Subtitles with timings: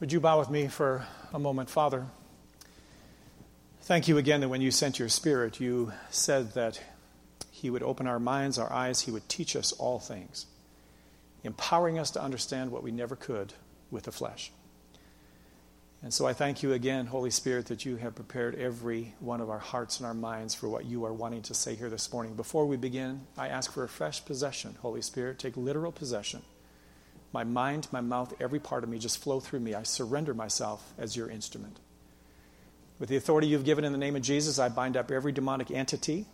[0.00, 2.06] Would you bow with me for a moment, Father?
[3.82, 6.80] Thank you again that when you sent your Spirit, you said that
[7.50, 10.46] He would open our minds, our eyes, He would teach us all things,
[11.44, 13.52] empowering us to understand what we never could
[13.90, 14.50] with the flesh.
[16.02, 19.50] And so I thank you again, Holy Spirit, that you have prepared every one of
[19.50, 22.36] our hearts and our minds for what you are wanting to say here this morning.
[22.36, 24.78] Before we begin, I ask for a fresh possession.
[24.80, 26.40] Holy Spirit, take literal possession
[27.32, 29.74] my mind, my mouth, every part of me just flow through me.
[29.74, 31.78] I surrender myself as your instrument.
[32.98, 35.70] With the authority you've given in the name of Jesus, I bind up every demonic
[35.70, 36.26] entity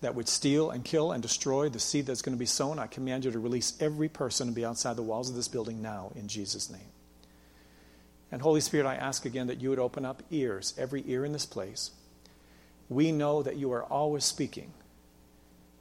[0.00, 2.78] that would steal and kill and destroy the seed that's going to be sown.
[2.78, 5.82] I command you to release every person and be outside the walls of this building
[5.82, 6.92] now in Jesus' name.
[8.30, 11.32] And Holy Spirit, I ask again that you would open up ears, every ear in
[11.32, 11.90] this place.
[12.88, 14.72] We know that you are always speaking.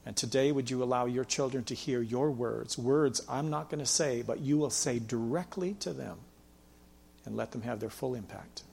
[0.05, 2.77] And today, would you allow your children to hear your words?
[2.77, 6.19] Words I'm not going to say, but you will say directly to them
[7.25, 8.63] and let them have their full impact.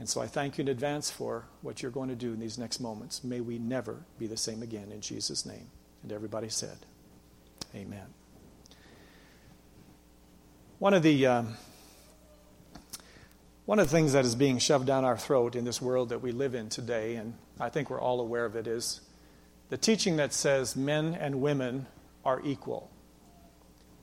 [0.00, 2.58] And so I thank you in advance for what you're going to do in these
[2.58, 3.22] next moments.
[3.22, 5.66] May we never be the same again in Jesus' name.
[6.02, 6.78] And everybody said,
[7.74, 8.06] Amen.
[10.78, 11.26] One of the.
[11.26, 11.56] Um,
[13.66, 16.20] one of the things that is being shoved down our throat in this world that
[16.20, 19.00] we live in today, and I think we're all aware of it, is
[19.70, 21.86] the teaching that says men and women
[22.24, 22.90] are equal.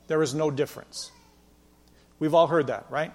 [0.07, 1.11] There is no difference.
[2.19, 3.13] We've all heard that, right?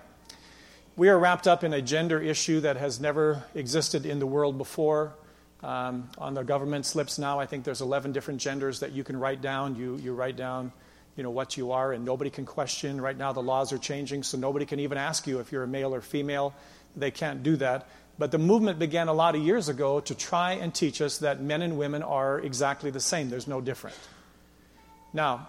[0.94, 4.58] We are wrapped up in a gender issue that has never existed in the world
[4.58, 5.14] before.
[5.62, 9.18] Um, on the government slips now, I think there's 11 different genders that you can
[9.18, 9.74] write down.
[9.76, 10.72] You, you write down
[11.16, 13.00] you know, what you are, and nobody can question.
[13.00, 15.68] Right now, the laws are changing, so nobody can even ask you if you're a
[15.68, 16.54] male or female.
[16.96, 17.88] They can't do that.
[18.18, 21.40] But the movement began a lot of years ago to try and teach us that
[21.40, 23.30] men and women are exactly the same.
[23.30, 23.96] There's no different.
[25.12, 25.48] Now,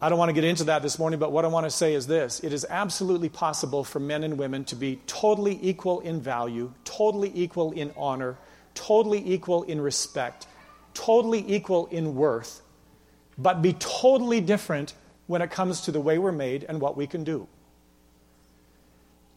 [0.00, 1.94] I don't want to get into that this morning, but what I want to say
[1.94, 6.20] is this it is absolutely possible for men and women to be totally equal in
[6.20, 8.36] value, totally equal in honor,
[8.74, 10.46] totally equal in respect,
[10.92, 12.60] totally equal in worth,
[13.38, 14.92] but be totally different
[15.26, 17.48] when it comes to the way we're made and what we can do.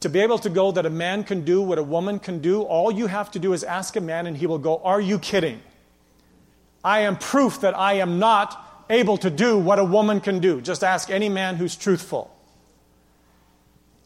[0.02, 2.62] To be able to go that a man can do what a woman can do,
[2.62, 5.20] all you have to do is ask a man and he will go, Are you
[5.20, 5.62] kidding?
[6.84, 10.62] I am proof that I am not able to do what a woman can do.
[10.62, 12.34] Just ask any man who's truthful.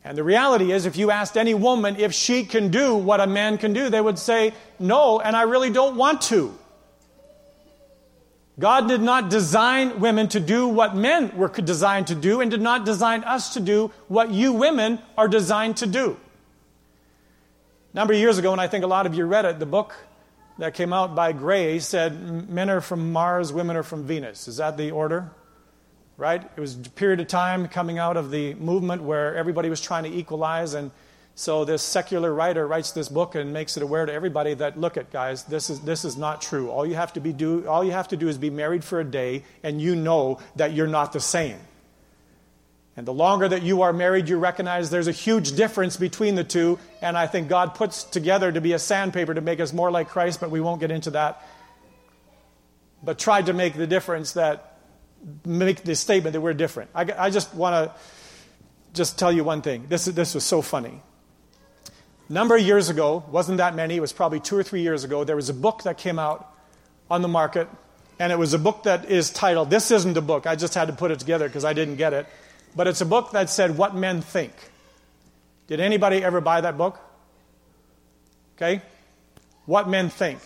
[0.04, 3.28] And the reality is, if you asked any woman if she can do what a
[3.28, 6.58] man can do, they would say, No, and I really don't want to.
[8.60, 12.62] God did not design women to do what men were designed to do and did
[12.62, 16.18] not design us to do what you women are designed to do.
[17.94, 19.66] A number of years ago, and I think a lot of you read it, the
[19.66, 19.96] book
[20.60, 24.48] that came out by Gray said men are from Mars, women are from Venus.
[24.48, 25.32] Is that the order?
[26.16, 26.44] Right?
[26.44, 30.04] It was a period of time coming out of the movement where everybody was trying
[30.04, 30.92] to equalize and
[31.36, 34.98] so this secular writer writes this book and makes it aware to everybody that look
[34.98, 36.70] at guys, this is this is not true.
[36.70, 39.00] All you have to be do all you have to do is be married for
[39.00, 41.58] a day and you know that you're not the same.
[42.96, 46.44] And the longer that you are married, you recognize there's a huge difference between the
[46.44, 46.78] two.
[47.02, 50.10] And I think God puts together to be a sandpaper to make us more like
[50.10, 51.42] Christ, but we won't get into that.
[53.02, 54.78] But tried to make the difference that
[55.44, 56.92] make the statement that we're different.
[56.94, 58.00] I, I just want to
[58.94, 59.88] just tell you one thing.
[59.90, 61.02] This, this was so funny
[62.30, 65.24] number of years ago, wasn't that many, it was probably two or three years ago,
[65.24, 66.50] there was a book that came out
[67.10, 67.68] on the market,
[68.20, 70.88] and it was a book that is titled, this isn't a book, I just had
[70.88, 72.28] to put it together because I didn't get it,
[72.76, 74.54] but it's a book that said, What Men Think.
[75.68, 77.00] Did anybody ever buy that book?
[78.58, 78.82] Okay?
[79.66, 80.40] What Men Think.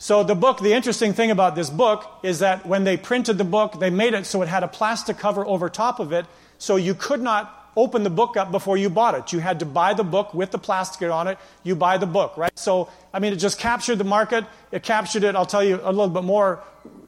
[0.00, 3.44] So, the book, the interesting thing about this book is that when they printed the
[3.44, 6.24] book, they made it so it had a plastic cover over top of it,
[6.58, 9.32] so you could not open the book up before you bought it.
[9.32, 11.38] You had to buy the book with the plastic on it.
[11.62, 12.56] You buy the book, right?
[12.58, 14.44] So, I mean, it just captured the market.
[14.72, 15.36] It captured it.
[15.36, 16.62] I'll tell you a little bit more,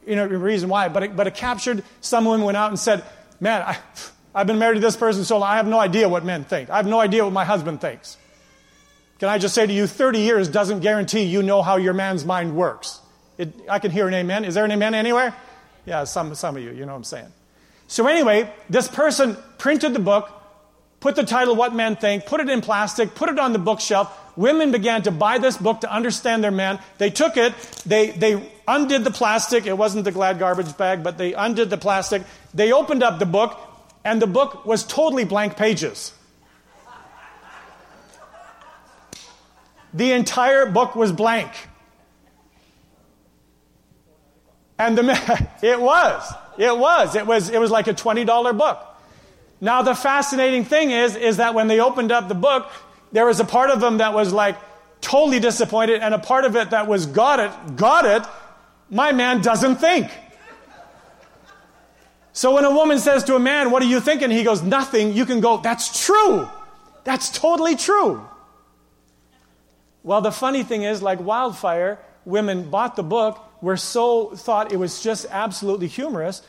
[0.07, 0.87] you know, reason why.
[0.87, 1.83] But it, but it captured.
[1.99, 3.03] Some women went out and said,
[3.39, 3.77] "Man, I,
[4.35, 5.49] I've been married to this person so long.
[5.49, 6.69] I have no idea what men think.
[6.69, 8.17] I have no idea what my husband thinks."
[9.19, 12.25] Can I just say to you, 30 years doesn't guarantee you know how your man's
[12.25, 12.99] mind works.
[13.37, 14.45] It, I can hear an amen.
[14.45, 15.35] Is there an amen anywhere?
[15.85, 17.31] Yeah, some, some of you, you know what I'm saying.
[17.87, 20.31] So, anyway, this person printed the book,
[21.01, 24.17] put the title What Men Think, put it in plastic, put it on the bookshelf.
[24.37, 26.79] Women began to buy this book to understand their men.
[26.99, 27.53] They took it,
[27.85, 29.65] they, they undid the plastic.
[29.65, 32.21] It wasn't the glad garbage bag, but they undid the plastic.
[32.53, 33.59] They opened up the book,
[34.05, 36.13] and the book was totally blank pages.
[39.93, 41.51] The entire book was blank.
[44.79, 46.33] And the it was.
[46.57, 47.15] It was.
[47.15, 48.90] It was it was like a $20 book.
[49.61, 52.71] Now, the fascinating thing is, is that when they opened up the book,
[53.11, 54.57] there was a part of them that was like
[55.01, 58.27] totally disappointed, and a part of it that was got it, got it.
[58.89, 60.11] My man doesn't think.
[62.33, 64.31] So when a woman says to a man, What are you thinking?
[64.31, 65.13] He goes, Nothing.
[65.13, 66.49] You can go, That's true.
[67.03, 68.25] That's totally true.
[70.03, 74.77] Well, the funny thing is, like wildfire, women bought the book, were so thought it
[74.77, 76.41] was just absolutely humorous.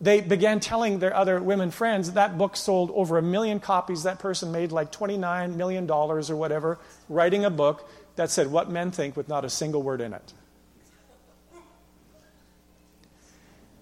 [0.00, 4.04] They began telling their other women friends that book sold over a million copies.
[4.04, 6.78] That person made like $29 million or whatever,
[7.08, 10.32] writing a book that said what men think with not a single word in it.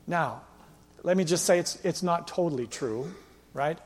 [0.07, 0.43] Now,
[1.03, 3.13] let me just say it's, it's not totally true,
[3.53, 3.79] right?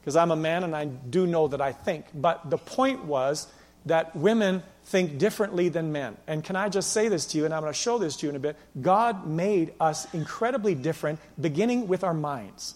[0.00, 2.06] Because I'm a man and I do know that I think.
[2.14, 3.46] But the point was
[3.86, 6.16] that women think differently than men.
[6.26, 8.26] And can I just say this to you, and I'm going to show this to
[8.26, 8.56] you in a bit?
[8.80, 12.74] God made us incredibly different, beginning with our minds.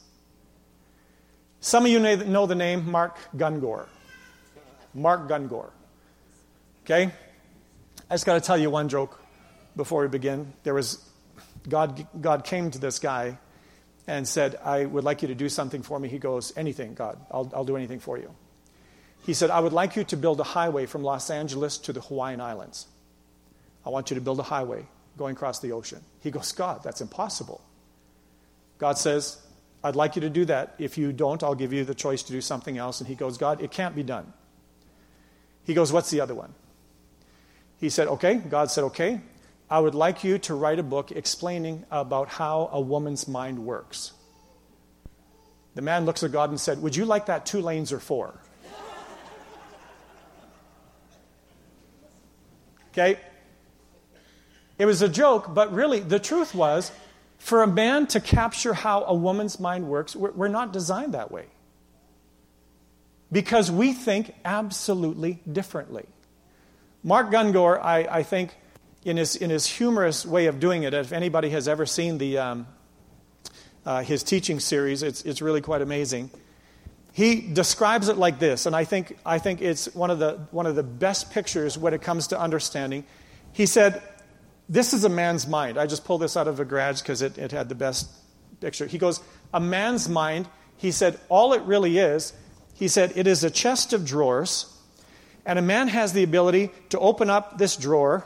[1.60, 3.86] Some of you know the name Mark Gungor.
[4.92, 5.70] Mark Gungor.
[6.84, 7.10] Okay?
[8.10, 9.18] I just got to tell you one joke
[9.74, 10.52] before we begin.
[10.62, 11.02] There was
[11.68, 13.38] God, God came to this guy
[14.06, 16.08] and said, I would like you to do something for me.
[16.08, 18.34] He goes, Anything, God, I'll, I'll do anything for you.
[19.24, 22.00] He said, I would like you to build a highway from Los Angeles to the
[22.00, 22.86] Hawaiian Islands.
[23.86, 24.86] I want you to build a highway
[25.16, 26.00] going across the ocean.
[26.20, 27.62] He goes, God, that's impossible.
[28.78, 29.38] God says,
[29.82, 30.74] I'd like you to do that.
[30.78, 33.00] If you don't, I'll give you the choice to do something else.
[33.00, 34.32] And he goes, God, it can't be done.
[35.64, 36.54] He goes, What's the other one?
[37.78, 38.36] He said, Okay.
[38.36, 39.20] God said, Okay.
[39.70, 44.12] I would like you to write a book explaining about how a woman's mind works.
[45.74, 48.40] The man looks at God and said, Would you like that two lanes or four?
[52.94, 53.18] Okay?
[54.78, 56.90] It was a joke, but really, the truth was
[57.38, 61.30] for a man to capture how a woman's mind works, we're, we're not designed that
[61.30, 61.46] way.
[63.30, 66.06] Because we think absolutely differently.
[67.02, 68.54] Mark Gungor, I, I think,
[69.04, 72.38] in his, in his humorous way of doing it, if anybody has ever seen the,
[72.38, 72.66] um,
[73.84, 76.30] uh, his teaching series, it's, it's really quite amazing.
[77.14, 80.66] He describes it like this, and I think, I think it's one of, the, one
[80.66, 83.04] of the best pictures when it comes to understanding.
[83.52, 84.02] He said,
[84.68, 85.78] This is a man's mind.
[85.78, 88.10] I just pulled this out of a garage because it, it had the best
[88.60, 88.86] picture.
[88.86, 89.20] He goes,
[89.52, 92.32] A man's mind, he said, all it really is,
[92.74, 94.66] he said, it is a chest of drawers,
[95.46, 98.24] and a man has the ability to open up this drawer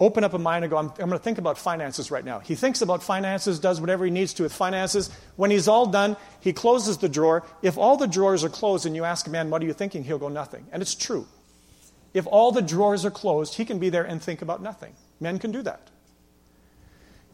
[0.00, 2.38] open up a mind and go, I'm, I'm going to think about finances right now.
[2.38, 5.10] He thinks about finances, does whatever he needs to with finances.
[5.36, 7.44] When he's all done, he closes the drawer.
[7.62, 10.04] If all the drawers are closed and you ask a man, What are you thinking?
[10.04, 10.66] he'll go, Nothing.
[10.72, 11.26] And it's true.
[12.14, 14.94] If all the drawers are closed, he can be there and think about nothing.
[15.20, 15.80] Men can do that.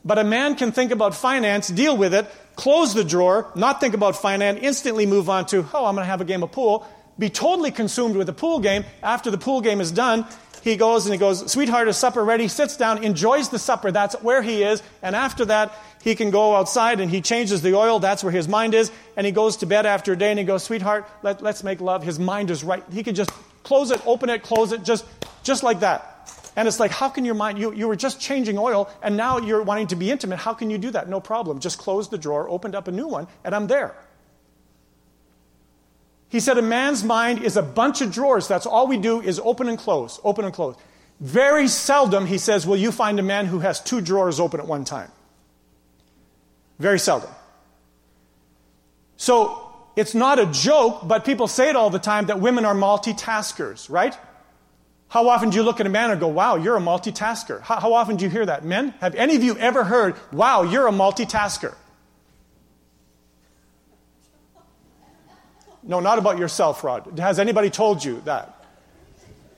[0.05, 2.27] But a man can think about finance, deal with it,
[2.57, 6.11] close the drawer, not think about finance, instantly move on to, oh, I'm going to
[6.11, 6.87] have a game of pool,
[7.19, 8.85] be totally consumed with the pool game.
[9.03, 10.27] After the pool game is done,
[10.65, 12.49] he goes and he goes, Sweetheart, is supper ready?
[12.49, 13.93] Sits down, enjoys the supper.
[13.93, 14.83] That's where he is.
[15.03, 17.99] And after that, he can go outside and he changes the oil.
[17.99, 18.91] That's where his mind is.
[19.15, 21.83] And he goes to bed after a day and he goes, Sweetheart, let, let's make
[21.83, 22.03] love.
[22.03, 22.83] His mind is right.
[22.91, 23.31] He can just
[23.63, 25.05] close it, open it, close it, just,
[25.43, 26.31] just like that.
[26.57, 29.37] And it's like, how can your mind, you, you were just changing oil and now
[29.37, 30.39] you're wanting to be intimate.
[30.39, 31.11] How can you do that?
[31.11, 31.61] No problem.
[31.61, 33.95] Just close the drawer, opened up a new one, and I'm there.
[36.35, 38.49] He said, A man's mind is a bunch of drawers.
[38.49, 40.75] That's all we do is open and close, open and close.
[41.21, 44.67] Very seldom, he says, will you find a man who has two drawers open at
[44.67, 45.13] one time.
[46.81, 47.31] Very seldom.
[49.17, 52.75] So it's not a joke, but people say it all the time that women are
[52.75, 54.19] multitaskers, right?
[55.07, 57.63] How often do you look at a man and go, wow, you're a multitasker?
[57.63, 58.65] How, how often do you hear that?
[58.65, 61.77] Men, have any of you ever heard, wow, you're a multitasker?
[65.87, 67.19] No, not about yourself, Rod.
[67.19, 68.65] Has anybody told you that?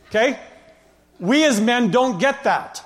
[0.09, 0.39] Okay?
[1.21, 2.83] We as men don't get that.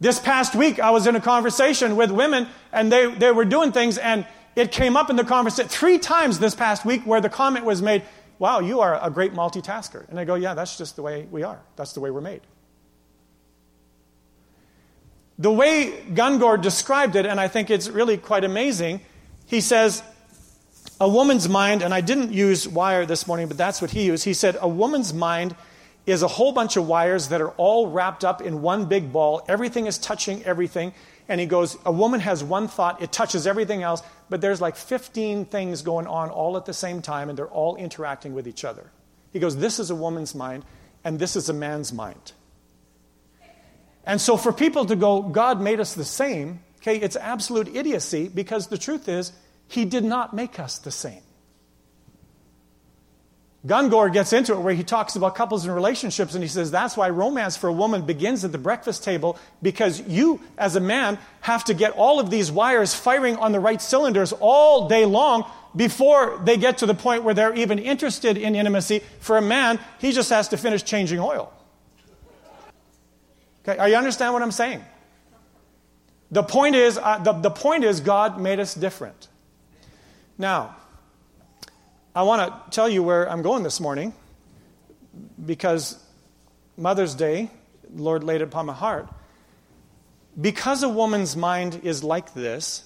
[0.00, 3.72] This past week, I was in a conversation with women, and they, they were doing
[3.72, 7.28] things, and it came up in the conversation three times this past week where the
[7.28, 8.02] comment was made,
[8.38, 10.08] Wow, you are a great multitasker.
[10.08, 11.60] And I go, Yeah, that's just the way we are.
[11.76, 12.40] That's the way we're made.
[15.38, 19.00] The way Gungor described it, and I think it's really quite amazing,
[19.46, 20.02] he says,
[21.00, 24.24] a woman's mind, and I didn't use wire this morning, but that's what he used.
[24.24, 25.56] He said, A woman's mind
[26.06, 29.44] is a whole bunch of wires that are all wrapped up in one big ball.
[29.48, 30.92] Everything is touching everything.
[31.28, 34.76] And he goes, A woman has one thought, it touches everything else, but there's like
[34.76, 38.64] 15 things going on all at the same time, and they're all interacting with each
[38.64, 38.90] other.
[39.32, 40.64] He goes, This is a woman's mind,
[41.04, 42.32] and this is a man's mind.
[44.04, 48.28] And so for people to go, God made us the same, okay, it's absolute idiocy
[48.28, 49.32] because the truth is,
[49.68, 51.22] he did not make us the same.
[53.64, 56.96] Gungor gets into it where he talks about couples and relationships, and he says that's
[56.96, 61.16] why romance for a woman begins at the breakfast table because you, as a man,
[61.42, 65.48] have to get all of these wires firing on the right cylinders all day long
[65.76, 69.00] before they get to the point where they're even interested in intimacy.
[69.20, 71.52] For a man, he just has to finish changing oil.
[73.62, 74.84] Okay, are you understand what I'm saying?
[76.32, 79.28] The point is, uh, the, the point is, God made us different.
[80.38, 80.76] Now,
[82.14, 84.12] I want to tell you where I'm going this morning
[85.44, 86.02] because
[86.76, 87.50] Mother's Day,
[87.94, 89.08] Lord laid it upon my heart.
[90.40, 92.84] Because a woman's mind is like this,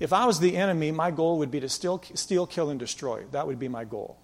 [0.00, 3.24] if I was the enemy, my goal would be to steal, steal, kill, and destroy.
[3.32, 4.18] That would be my goal.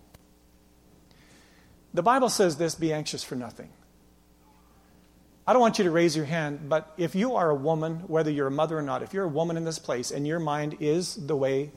[1.95, 3.69] The Bible says this be anxious for nothing.
[5.47, 8.31] I don't want you to raise your hand, but if you are a woman, whether
[8.31, 10.79] you're a mother or not, if you're a woman in this place and your mind
[10.81, 11.71] is the way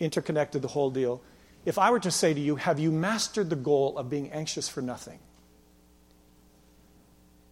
[0.00, 1.20] interconnected, the whole deal,
[1.64, 4.68] if I were to say to you, Have you mastered the goal of being anxious
[4.68, 5.18] for nothing?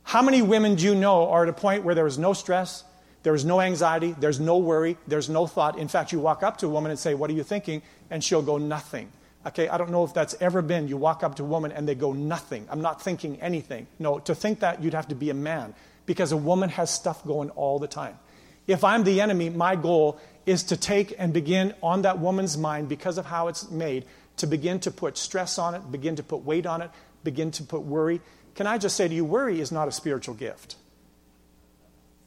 [0.04, 2.84] How many women do you know are at a point where there is no stress,
[3.24, 5.78] there is no anxiety, there's no worry, there's no thought?
[5.78, 7.82] In fact, you walk up to a woman and say, What are you thinking?
[8.10, 9.10] And she'll go, Nothing.
[9.46, 10.88] Okay, I don't know if that's ever been.
[10.88, 12.66] You walk up to a woman and they go, Nothing.
[12.70, 13.86] I'm not thinking anything.
[13.98, 15.74] No, to think that, you'd have to be a man
[16.06, 18.18] because a woman has stuff going all the time.
[18.66, 22.88] If I'm the enemy, my goal is to take and begin on that woman's mind,
[22.88, 24.04] because of how it's made,
[24.38, 26.90] to begin to put stress on it, begin to put weight on it,
[27.24, 28.20] begin to put worry.
[28.54, 30.76] Can I just say to you, worry is not a spiritual gift.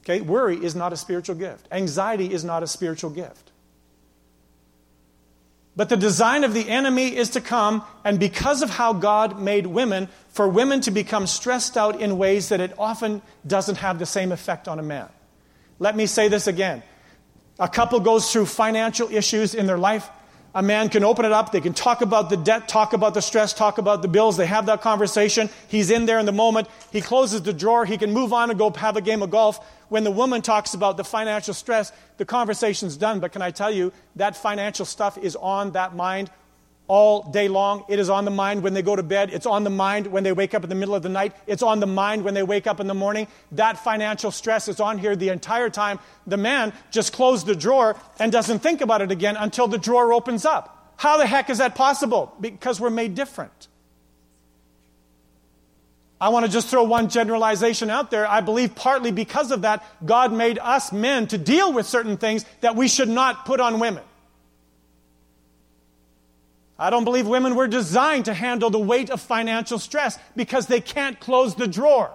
[0.04, 0.22] Okay?
[0.22, 1.68] Worry is not a spiritual gift.
[1.72, 3.52] Anxiety is not a spiritual gift.
[5.76, 9.66] But the design of the enemy is to come, and because of how God made
[9.66, 14.06] women, for women to become stressed out in ways that it often doesn't have the
[14.06, 15.08] same effect on a man.
[15.78, 16.84] Let me say this again.
[17.60, 20.10] A couple goes through financial issues in their life.
[20.56, 21.52] A man can open it up.
[21.52, 24.38] They can talk about the debt, talk about the stress, talk about the bills.
[24.38, 25.50] They have that conversation.
[25.68, 26.68] He's in there in the moment.
[26.92, 27.86] He closes the drawer.
[27.86, 29.64] He can move on and go have a game of golf.
[29.90, 33.20] When the woman talks about the financial stress, the conversation's done.
[33.20, 36.32] But can I tell you, that financial stuff is on that mind
[36.90, 37.86] all day long.
[37.88, 39.30] It is on the mind when they go to bed.
[39.32, 41.34] It's on the mind when they wake up in the middle of the night.
[41.48, 43.28] It's on the mind when they wake up in the morning.
[43.54, 46.00] That financial stress is on here the entire time.
[46.28, 50.12] The man just closed the drawer and doesn't think about it again until the drawer
[50.12, 50.94] opens up.
[50.98, 52.36] How the heck is that possible?
[52.42, 53.68] Because we're made different.
[56.20, 58.28] I want to just throw one generalization out there.
[58.28, 62.44] I believe partly because of that, God made us men to deal with certain things
[62.62, 64.04] that we should not put on women.
[66.80, 70.80] I don't believe women were designed to handle the weight of financial stress because they
[70.80, 72.12] can't close the drawer.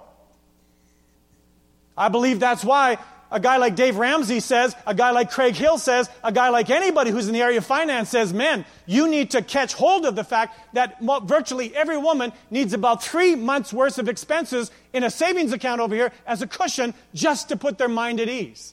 [1.97, 2.99] I believe that's why
[3.31, 6.71] a guy like Dave Ramsey says, a guy like Craig Hill says, a guy like
[6.71, 10.17] anybody who's in the area of finance says, men, you need to catch hold of
[10.17, 15.11] the fact that virtually every woman needs about three months worth of expenses in a
[15.11, 18.73] savings account over here as a cushion just to put their mind at ease.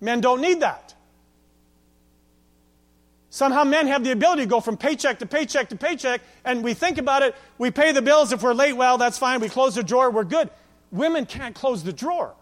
[0.00, 0.85] Men don't need that.
[3.36, 6.72] Somehow men have the ability to go from paycheck to paycheck to paycheck, and we
[6.72, 7.34] think about it.
[7.58, 8.32] We pay the bills.
[8.32, 9.40] If we're late, well, that's fine.
[9.40, 10.48] We close the drawer, we're good.
[10.90, 12.34] Women can't close the drawer.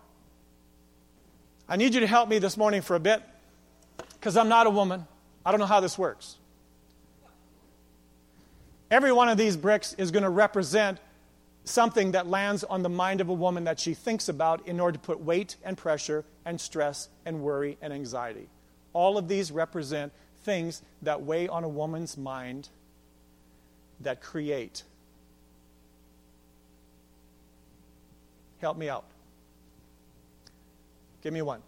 [1.68, 3.24] I need you to help me this morning for a bit
[4.12, 5.04] because I'm not a woman.
[5.44, 6.36] I don't know how this works.
[8.88, 10.98] Every one of these bricks is going to represent
[11.64, 14.96] something that lands on the mind of a woman that she thinks about in order
[14.96, 18.48] to put weight and pressure and stress and worry and anxiety.
[18.92, 20.12] All of these represent
[20.44, 22.68] things that weigh on a woman's mind
[24.00, 24.84] that create.
[28.60, 29.04] Help me out.
[31.22, 31.62] Give me one.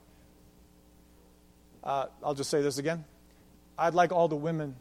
[1.83, 3.05] Uh, I'll just say this again.
[3.79, 4.77] I'd like all the women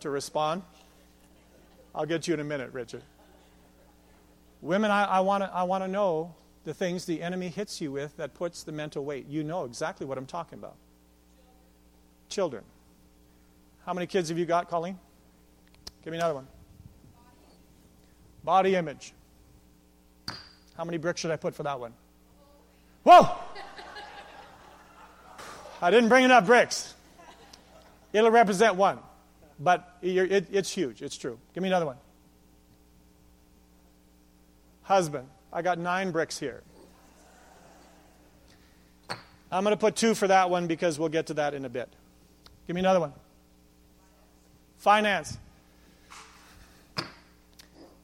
[0.00, 0.62] to respond.
[1.94, 3.02] I'll get you in a minute, Richard.
[4.62, 6.34] Women, I, I want to I wanna know
[6.64, 9.26] the things the enemy hits you with that puts the mental weight.
[9.28, 10.76] You know exactly what I'm talking about
[12.28, 12.64] children.
[13.84, 14.98] How many kids have you got, Colleen?
[16.04, 16.46] Give me another one.
[18.44, 19.12] Body image.
[20.76, 21.92] How many bricks should I put for that one?
[23.02, 23.30] Whoa!
[25.80, 26.94] I didn't bring enough bricks.
[28.12, 28.98] It'll represent one,
[29.58, 31.02] but it, it's huge.
[31.02, 31.38] It's true.
[31.54, 31.96] Give me another one.
[34.82, 35.28] Husband.
[35.52, 36.62] I got nine bricks here.
[39.50, 41.68] I'm going to put two for that one because we'll get to that in a
[41.68, 41.88] bit.
[42.66, 43.12] Give me another one.
[44.78, 45.38] Finance.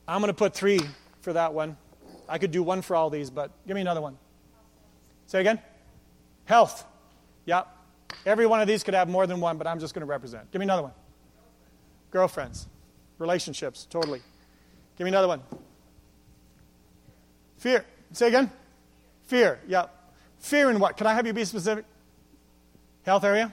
[0.06, 0.80] I'm going to put three
[1.20, 1.76] for that one.
[2.28, 4.16] I could do one for all these, but give me another one.
[5.26, 5.58] Say again.
[6.44, 6.84] Health.
[7.46, 7.68] Yep.
[8.26, 10.50] Every one of these could have more than one, but I'm just going to represent.
[10.50, 10.92] Give me another one.
[12.10, 12.68] Girlfriends,
[13.18, 14.20] relationships, totally.
[14.98, 15.40] Give me another one.
[17.56, 17.84] Fear.
[18.12, 18.50] Say again.
[19.24, 19.60] Fear.
[19.66, 19.86] Yeah.
[20.38, 20.96] Fear in what?
[20.96, 21.84] Can I have you be specific?
[23.04, 23.52] Health area?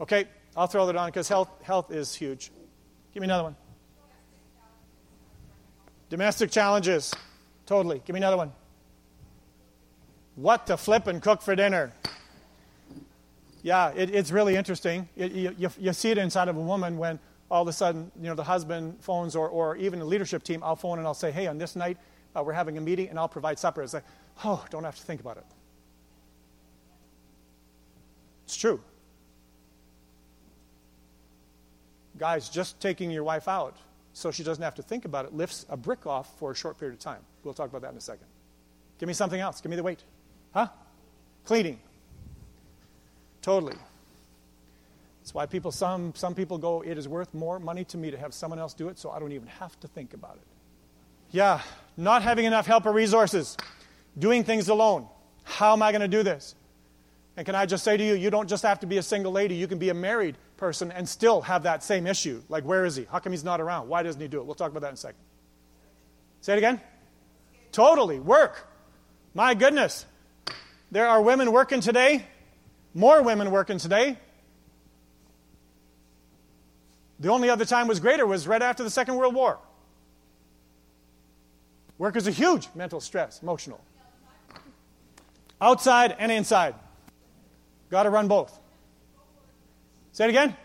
[0.00, 0.26] Okay,
[0.56, 2.50] I'll throw that on because health, health is huge.
[3.12, 3.56] Give me another one.
[6.08, 7.14] Domestic challenges.
[7.66, 8.02] Totally.
[8.04, 8.52] Give me another one.
[10.36, 11.92] What to flip and cook for dinner.
[13.62, 15.08] Yeah, it, it's really interesting.
[15.16, 17.18] It, you, you, see it inside of a woman when
[17.50, 20.62] all of a sudden, you know, the husband phones or, or even the leadership team,
[20.64, 21.98] I'll phone and I'll say, hey, on this night,
[22.34, 23.82] uh, we're having a meeting and I'll provide supper.
[23.82, 24.04] It's like,
[24.44, 25.44] oh, don't have to think about it.
[28.46, 28.80] It's true.
[32.20, 33.78] Guys, just taking your wife out
[34.12, 36.78] so she doesn't have to think about it lifts a brick off for a short
[36.78, 37.22] period of time.
[37.42, 38.26] We'll talk about that in a second.
[38.98, 39.62] Give me something else.
[39.62, 40.04] Give me the weight.
[40.52, 40.68] Huh?
[41.46, 41.80] Cleaning.
[43.40, 43.72] Totally.
[45.22, 48.18] That's why people, some, some people go, it is worth more money to me to
[48.18, 50.46] have someone else do it, so I don't even have to think about it.
[51.30, 51.62] Yeah,
[51.96, 53.56] not having enough help or resources,
[54.18, 55.08] doing things alone.
[55.44, 56.54] How am I going to do this?
[57.40, 59.32] And can I just say to you, you don't just have to be a single
[59.32, 62.42] lady, you can be a married person and still have that same issue.
[62.50, 63.06] Like, where is he?
[63.10, 63.88] How come he's not around?
[63.88, 64.44] Why doesn't he do it?
[64.44, 65.20] We'll talk about that in a second.
[66.42, 66.82] Say it again.
[67.72, 68.20] Totally.
[68.20, 68.68] Work.
[69.32, 70.04] My goodness.
[70.90, 72.26] There are women working today,
[72.92, 74.18] more women working today.
[77.20, 79.58] The only other time was greater was right after the Second World War.
[81.96, 83.80] Work is a huge mental stress, emotional.
[85.58, 86.74] Outside and inside.
[87.90, 88.58] Got to run both.
[90.12, 90.56] Say it again.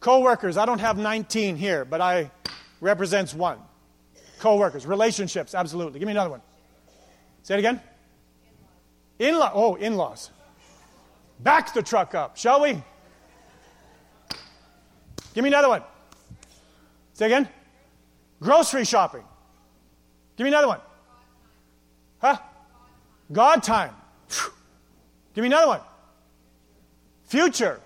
[0.00, 0.56] Co-workers.
[0.56, 2.30] I don't have 19 here, but I
[2.80, 3.58] represents one.
[4.38, 5.98] Co-workers, relationships, absolutely.
[5.98, 6.42] Give me another one.
[7.42, 7.80] Say it again.
[9.18, 9.50] In-law.
[9.54, 10.30] Oh, in-laws.
[11.40, 12.80] Back the truck up, shall we?
[15.34, 15.82] Give me another one.
[17.14, 17.48] Say again.
[18.40, 19.24] Grocery shopping.
[20.36, 20.80] Give me another one.
[22.20, 22.38] Huh?
[23.30, 23.94] God time.
[25.34, 25.80] Give me another one.
[27.28, 27.80] Future.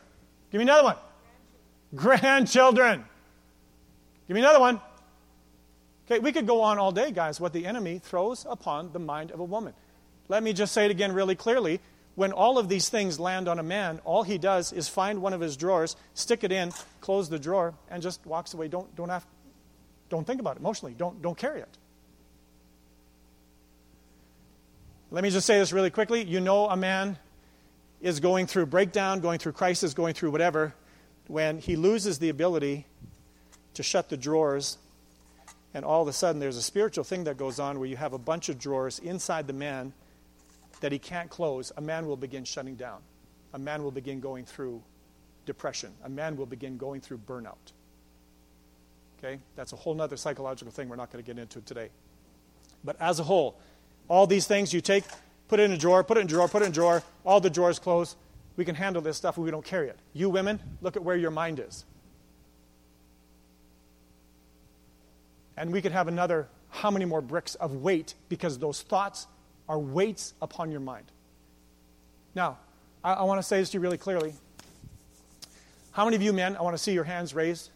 [0.51, 0.97] Give me another one.
[1.95, 3.05] Grandchildren.
[4.27, 4.81] Give me another one.
[6.07, 9.31] Okay, we could go on all day, guys, what the enemy throws upon the mind
[9.31, 9.75] of a woman.
[10.29, 11.81] Let me just say it again really clearly.
[12.15, 15.33] When all of these things land on a man, all he does is find one
[15.33, 18.69] of his drawers, stick it in, close the drawer, and just walks away.
[18.69, 19.27] Don't, don't, have,
[20.09, 20.95] don't think about it emotionally.
[20.97, 21.79] Don't, don't carry it.
[25.11, 26.23] Let me just say this really quickly.
[26.23, 27.19] You know, a man
[28.03, 30.75] is going through breakdown, going through crisis, going through whatever,
[31.29, 32.85] when he loses the ability
[33.75, 34.77] to shut the drawers,
[35.73, 38.13] and all of a sudden there's a spiritual thing that goes on where you have
[38.13, 39.93] a bunch of drawers inside the man
[40.81, 43.01] that he can't close, a man will begin shutting down.
[43.55, 44.83] A man will begin going through
[45.47, 45.93] depression.
[46.05, 47.73] A man will begin going through burnout.
[49.19, 49.39] Okay?
[49.55, 51.91] That's a whole other psychological thing we're not going to get into today.
[52.83, 53.61] But as a whole,
[54.09, 55.05] all these things you take,
[55.53, 57.03] put it in a drawer, put it in a drawer, put it in a drawer,
[57.27, 58.17] all the drawers close.
[58.57, 59.99] We can handle this stuff we don't carry it.
[60.15, 61.85] You women, look at where your mind is.
[65.59, 69.27] And we could have another how many more bricks of weight because those thoughts
[69.69, 71.05] are weights upon your mind.
[72.35, 72.57] Now,
[73.05, 74.33] I, I want to say this to you really clearly.
[75.91, 77.69] How many of you men, I want to see your hands raised.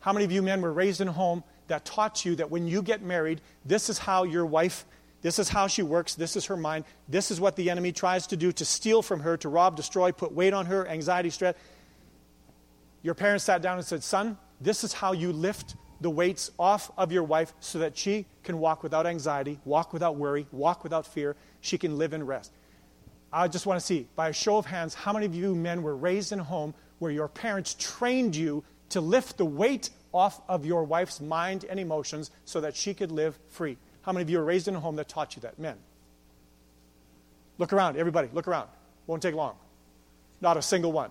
[0.00, 2.66] How many of you men were raised in a home that taught you that when
[2.66, 4.84] you get married, this is how your wife
[5.20, 6.14] this is how she works.
[6.14, 6.84] This is her mind.
[7.08, 10.12] This is what the enemy tries to do to steal from her, to rob, destroy,
[10.12, 11.54] put weight on her, anxiety, stress.
[13.02, 16.92] Your parents sat down and said, Son, this is how you lift the weights off
[16.96, 21.06] of your wife so that she can walk without anxiety, walk without worry, walk without
[21.06, 21.34] fear.
[21.60, 22.52] She can live in rest.
[23.32, 25.82] I just want to see, by a show of hands, how many of you men
[25.82, 30.40] were raised in a home where your parents trained you to lift the weight off
[30.48, 33.76] of your wife's mind and emotions so that she could live free?
[34.08, 35.58] How many of you were raised in a home that taught you that?
[35.58, 35.76] Men.
[37.58, 38.70] Look around, everybody, look around.
[39.06, 39.54] Won't take long.
[40.40, 41.10] Not a single one.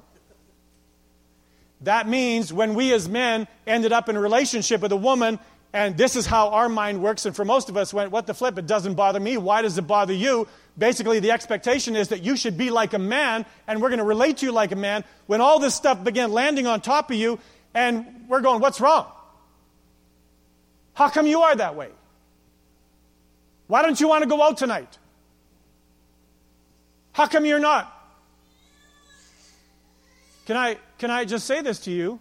[1.82, 5.38] That means when we as men ended up in a relationship with a woman,
[5.74, 8.34] and this is how our mind works, and for most of us went, What the
[8.34, 8.58] flip?
[8.58, 9.38] It doesn't bother me.
[9.38, 10.48] Why does it bother you?
[10.76, 14.06] Basically, the expectation is that you should be like a man, and we're going to
[14.06, 15.04] relate to you like a man.
[15.28, 17.38] When all this stuff began landing on top of you,
[17.76, 19.06] and we're going, What's wrong?
[20.96, 21.90] How come you are that way?
[23.68, 24.98] Why don't you want to go out tonight?
[27.12, 27.94] How come you're not?
[30.46, 32.20] Can I, can I just say this to you?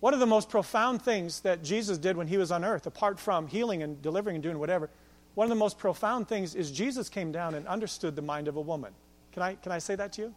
[0.00, 3.20] One of the most profound things that Jesus did when he was on earth, apart
[3.20, 4.90] from healing and delivering and doing whatever,
[5.34, 8.56] one of the most profound things is Jesus came down and understood the mind of
[8.56, 8.92] a woman.
[9.32, 10.34] Can I, can I say that to you?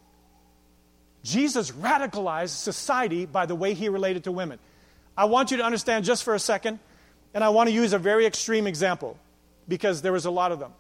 [1.24, 4.60] Jesus radicalized society by the way he related to women.
[5.18, 6.80] I want you to understand just for a second,
[7.34, 9.18] and I want to use a very extreme example
[9.68, 10.74] because there was a lot of them.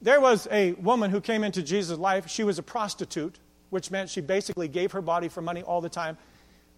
[0.00, 2.28] There was a woman who came into Jesus' life.
[2.28, 3.38] She was a prostitute,
[3.70, 6.18] which meant she basically gave her body for money all the time.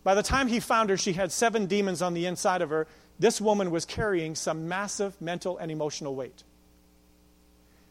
[0.02, 2.86] By the time he found her, she had seven demons on the inside of her.
[3.18, 6.44] This woman was carrying some massive mental and emotional weight.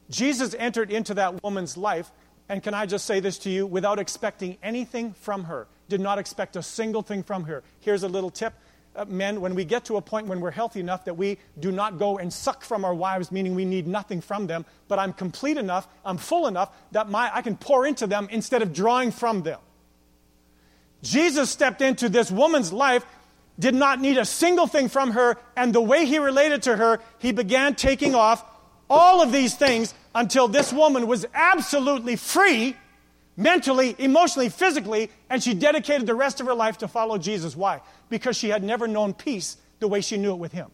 [0.10, 2.12] Jesus entered into that woman's life,
[2.48, 6.20] and can I just say this to you, without expecting anything from her, did not
[6.20, 7.64] expect a single thing from her.
[7.80, 8.54] Here's a little tip.
[8.96, 11.72] Uh, men, when we get to a point when we're healthy enough that we do
[11.72, 15.14] not go and suck from our wives, meaning we need nothing from them, but I'm
[15.14, 19.10] complete enough, I'm full enough that my, I can pour into them instead of drawing
[19.10, 19.60] from them.
[21.02, 23.04] Jesus stepped into this woman's life,
[23.58, 27.00] did not need a single thing from her, and the way he related to her,
[27.18, 28.46] he began taking off
[28.90, 32.78] all of these things until this woman was absolutely free
[33.36, 37.56] mentally, emotionally, physically, and she dedicated the rest of her life to follow Jesus.
[37.56, 37.82] Why?
[38.10, 40.70] Because she had never known peace the way she knew it with him.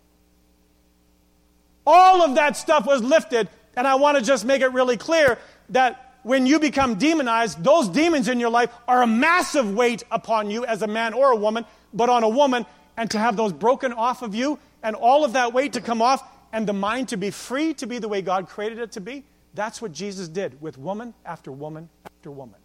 [1.85, 5.39] All of that stuff was lifted, and I want to just make it really clear
[5.69, 10.51] that when you become demonized, those demons in your life are a massive weight upon
[10.51, 12.65] you as a man or a woman, but on a woman,
[12.97, 16.01] and to have those broken off of you and all of that weight to come
[16.01, 19.01] off and the mind to be free to be the way God created it to
[19.01, 22.59] be, that's what Jesus did with woman after woman after woman.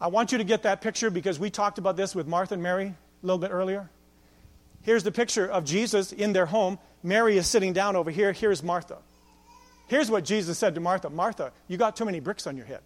[0.00, 2.62] I want you to get that picture because we talked about this with Martha and
[2.62, 3.88] Mary a little bit earlier.
[4.82, 6.78] Here's the picture of Jesus in their home.
[7.02, 8.32] Mary is sitting down over here.
[8.32, 8.98] Here's Martha.
[9.86, 12.80] Here's what Jesus said to Martha Martha, you got too many bricks on your head.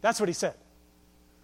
[0.00, 0.54] That's what he said.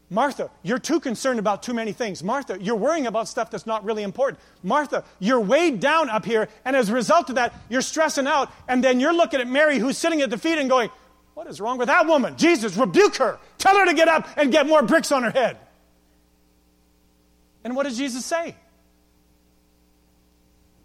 [0.08, 2.22] Martha, you're too concerned about too many things.
[2.22, 4.38] Martha, you're worrying about stuff that's not really important.
[4.62, 8.52] Martha, you're weighed down up here, and as a result of that, you're stressing out,
[8.68, 10.90] and then you're looking at Mary who's sitting at the feet and going,
[11.34, 12.36] What is wrong with that woman?
[12.36, 13.38] Jesus, rebuke her.
[13.58, 15.58] Tell her to get up and get more bricks on her head.
[17.64, 18.54] And what does Jesus say?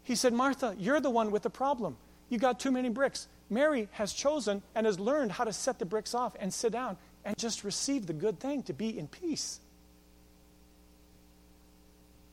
[0.02, 1.96] He said, Martha, you're the one with the problem.
[2.30, 3.28] You got too many bricks.
[3.52, 6.98] Mary has chosen and has learned how to set the bricks off and sit down
[7.26, 9.60] and just receive the good thing to be in peace.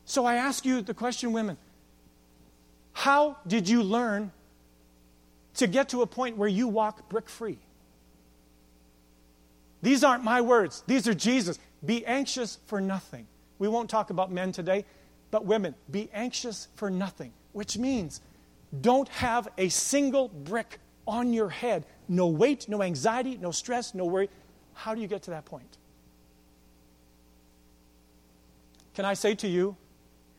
[0.04, 1.56] So I ask you the question, women
[2.92, 4.32] how did you learn
[5.54, 7.58] to get to a point where you walk brick free?
[9.82, 11.58] These aren't my words, these are Jesus.
[11.84, 13.28] Be anxious for nothing.
[13.60, 14.84] We won't talk about men today,
[15.30, 18.20] but women, be anxious for nothing, which means
[18.80, 21.86] don't have a single brick on your head.
[22.08, 24.28] No weight, no anxiety, no stress, no worry.
[24.78, 25.76] How do you get to that point?
[28.94, 29.76] Can I say to you,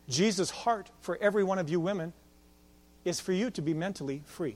[0.07, 2.13] Jesus' heart for every one of you women
[3.03, 4.55] is for you to be mentally free.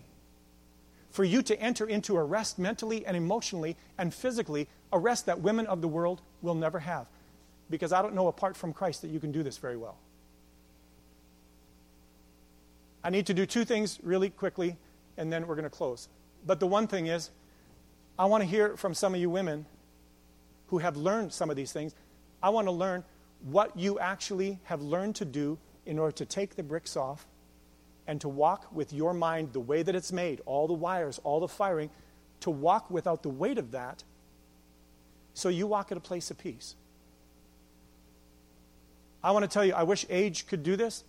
[1.12, 5.42] For you to enter into a rest mentally and emotionally and physically, a rest that
[5.42, 7.08] women of the world will never have.
[7.70, 9.98] Because I don't know apart from Christ that you can do this very well.
[13.04, 14.78] I need to do two things really quickly,
[15.18, 16.08] and then we're going to close.
[16.46, 17.32] But the one thing is,
[18.18, 19.66] I want to hear from some of you women
[20.68, 21.96] who have learned some of these things.
[22.42, 23.04] I want to learn
[23.44, 27.26] what you actually have learned to do in order to take the bricks off
[28.08, 31.40] and to walk with your mind the way that it's made, all the wires, all
[31.40, 31.90] the firing,
[32.42, 34.04] to walk without the weight of that
[35.34, 36.76] so you walk at a place of peace.
[39.24, 41.04] I want to tell you, I wish age could do this.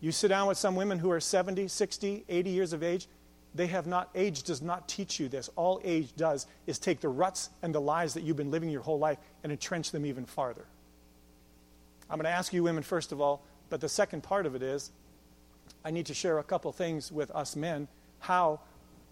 [0.00, 3.06] You sit down with some women who are 70, 60, 80 years of age,
[3.54, 5.50] they have not, age does not teach you this.
[5.56, 8.82] All age does is take the ruts and the lies that you've been living your
[8.82, 10.64] whole life and entrench them even farther.
[12.08, 14.62] I'm going to ask you women first of all, but the second part of it
[14.62, 14.90] is
[15.84, 17.88] I need to share a couple things with us men
[18.20, 18.60] how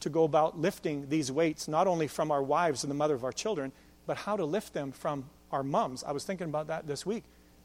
[0.00, 3.24] to go about lifting these weights, not only from our wives and the mother of
[3.24, 3.72] our children,
[4.06, 6.04] but how to lift them from our mums.
[6.04, 7.24] I was thinking about that this week.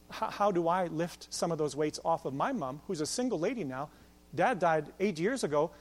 [0.10, 3.06] How, how do I lift some of those weights off of my mom, who's a
[3.06, 3.90] single lady now?
[4.34, 5.72] Dad died eight years ago,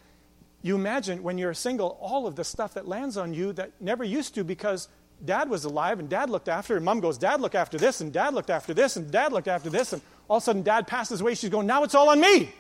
[0.63, 4.05] you imagine when you're single, all of the stuff that lands on you that never
[4.05, 4.89] used to because
[5.25, 8.13] dad was alive and dad looked after, and mom goes, Dad looked after this, and
[8.13, 10.87] dad looked after this, and dad looked after this, and all of a sudden dad
[10.87, 11.35] passes away.
[11.35, 12.53] She's going, Now it's all on me.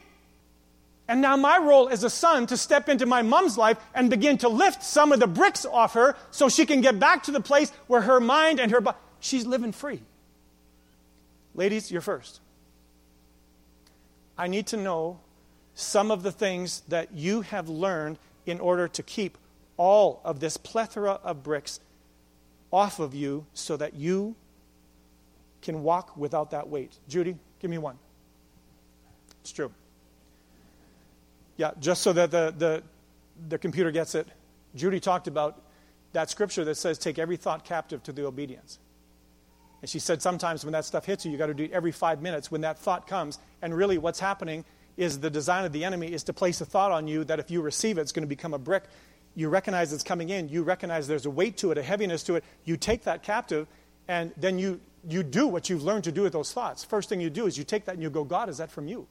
[1.08, 4.38] And now my role as a son to step into my mom's life and begin
[4.38, 7.40] to lift some of the bricks off her so she can get back to the
[7.40, 10.00] place where her mind and her body, she's living free.
[11.54, 12.40] Ladies, you're first.
[14.38, 15.20] I need to know
[15.74, 19.38] some of the things that you have learned in order to keep
[19.76, 21.80] all of this plethora of bricks
[22.72, 24.34] off of you so that you
[25.60, 26.92] can walk without that weight.
[27.08, 27.98] Judy, give me one.
[29.40, 29.72] It's true.
[31.56, 32.82] Yeah, just so that the, the,
[33.48, 34.26] the computer gets it.
[34.74, 35.60] Judy talked about
[36.12, 38.78] that scripture that says, Take every thought captive to the obedience.
[39.80, 41.92] And she said, Sometimes when that stuff hits you, you got to do it every
[41.92, 43.38] five minutes when that thought comes.
[43.60, 44.64] And really, what's happening
[44.96, 47.50] is the design of the enemy is to place a thought on you that if
[47.50, 48.84] you receive it, it's going to become a brick.
[49.34, 50.48] You recognize it's coming in.
[50.48, 52.44] You recognize there's a weight to it, a heaviness to it.
[52.64, 53.66] You take that captive,
[54.08, 56.84] and then you, you do what you've learned to do with those thoughts.
[56.84, 58.88] First thing you do is you take that and you go, God, is that from
[58.88, 59.06] you?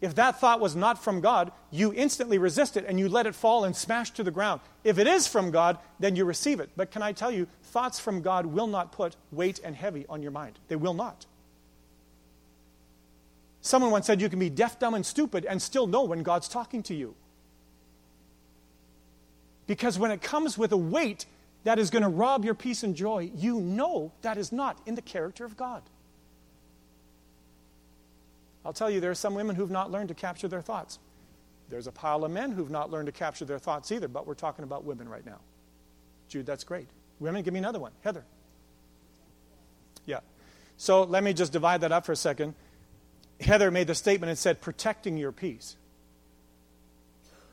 [0.00, 3.36] If that thought was not from God, you instantly resist it and you let it
[3.36, 4.60] fall and smash to the ground.
[4.82, 6.70] If it is from God, then you receive it.
[6.76, 10.20] But can I tell you, thoughts from God will not put weight and heavy on
[10.20, 10.58] your mind.
[10.66, 11.26] They will not.
[13.62, 16.48] Someone once said you can be deaf, dumb, and stupid and still know when God's
[16.48, 17.14] talking to you.
[19.68, 21.24] Because when it comes with a weight
[21.62, 24.96] that is going to rob your peace and joy, you know that is not in
[24.96, 25.82] the character of God.
[28.64, 30.98] I'll tell you, there are some women who've not learned to capture their thoughts.
[31.68, 34.34] There's a pile of men who've not learned to capture their thoughts either, but we're
[34.34, 35.38] talking about women right now.
[36.28, 36.88] Jude, that's great.
[37.20, 37.92] Women, give me another one.
[38.02, 38.24] Heather.
[40.04, 40.20] Yeah.
[40.76, 42.54] So let me just divide that up for a second.
[43.44, 45.76] Heather made the statement and said, protecting your peace.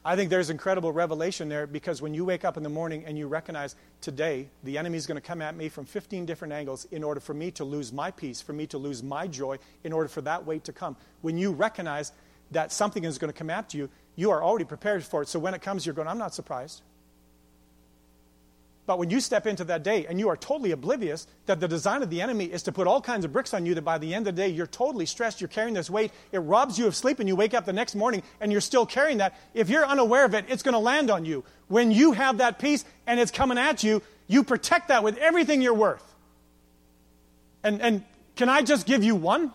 [0.04, 3.18] I think there's incredible revelation there because when you wake up in the morning and
[3.18, 6.86] you recognize today the enemy is going to come at me from 15 different angles
[6.86, 9.92] in order for me to lose my peace, for me to lose my joy, in
[9.92, 10.96] order for that weight to come.
[11.22, 12.14] When you recognize
[12.52, 15.28] that something is going to come after you, you are already prepared for it.
[15.28, 16.82] So when it comes, you're going, I'm not surprised.
[18.90, 22.02] But when you step into that day and you are totally oblivious that the design
[22.02, 24.16] of the enemy is to put all kinds of bricks on you, that by the
[24.16, 26.96] end of the day you're totally stressed, you're carrying this weight, it robs you of
[26.96, 29.38] sleep, and you wake up the next morning and you're still carrying that.
[29.54, 31.44] If you're unaware of it, it's going to land on you.
[31.68, 35.62] When you have that peace and it's coming at you, you protect that with everything
[35.62, 36.16] you're worth.
[37.64, 38.04] And, and
[38.36, 39.54] can I just give you one?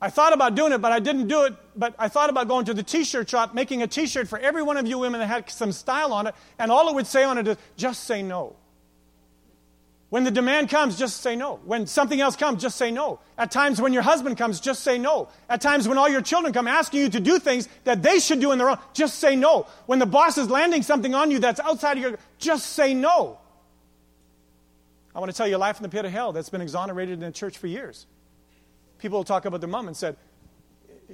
[0.00, 1.54] I thought about doing it, but I didn't do it.
[1.74, 4.38] But I thought about going to the t shirt shop, making a t shirt for
[4.38, 7.06] every one of you women that had some style on it, and all it would
[7.06, 8.56] say on it is just say no.
[10.10, 11.60] When the demand comes, just say no.
[11.64, 13.20] When something else comes, just say no.
[13.36, 15.28] At times when your husband comes, just say no.
[15.50, 18.40] At times when all your children come asking you to do things that they should
[18.40, 19.66] do in their own, just say no.
[19.84, 23.38] When the boss is landing something on you that's outside of your, just say no.
[25.14, 27.20] I want to tell you life in the pit of hell that's been exonerated in
[27.20, 28.06] the church for years.
[28.98, 30.16] People talk about their mom and said,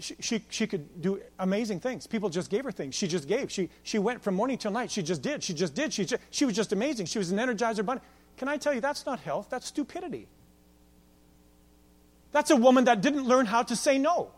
[0.01, 2.07] she, she, she, could do amazing things.
[2.07, 2.95] People just gave her things.
[2.95, 3.53] She just gave.
[3.53, 4.91] She, she went from morning till night.
[4.91, 5.43] She just did.
[5.43, 5.93] She just did.
[5.93, 7.07] She, just, she was just amazing.
[7.07, 8.01] She was an energizer bunny.
[8.37, 10.27] Can I tell you, that's not health, that's stupidity.
[12.33, 14.33] That's a woman that didn't learn how to say no.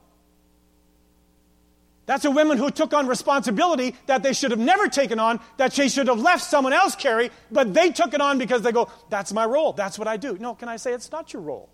[2.04, 5.72] That's a woman who took on responsibility that they should have never taken on, that
[5.72, 8.88] she should have left someone else carry, but they took it on because they go,
[9.08, 10.36] that's my role, that's what I do.
[10.38, 11.68] No, can I say it's not your role?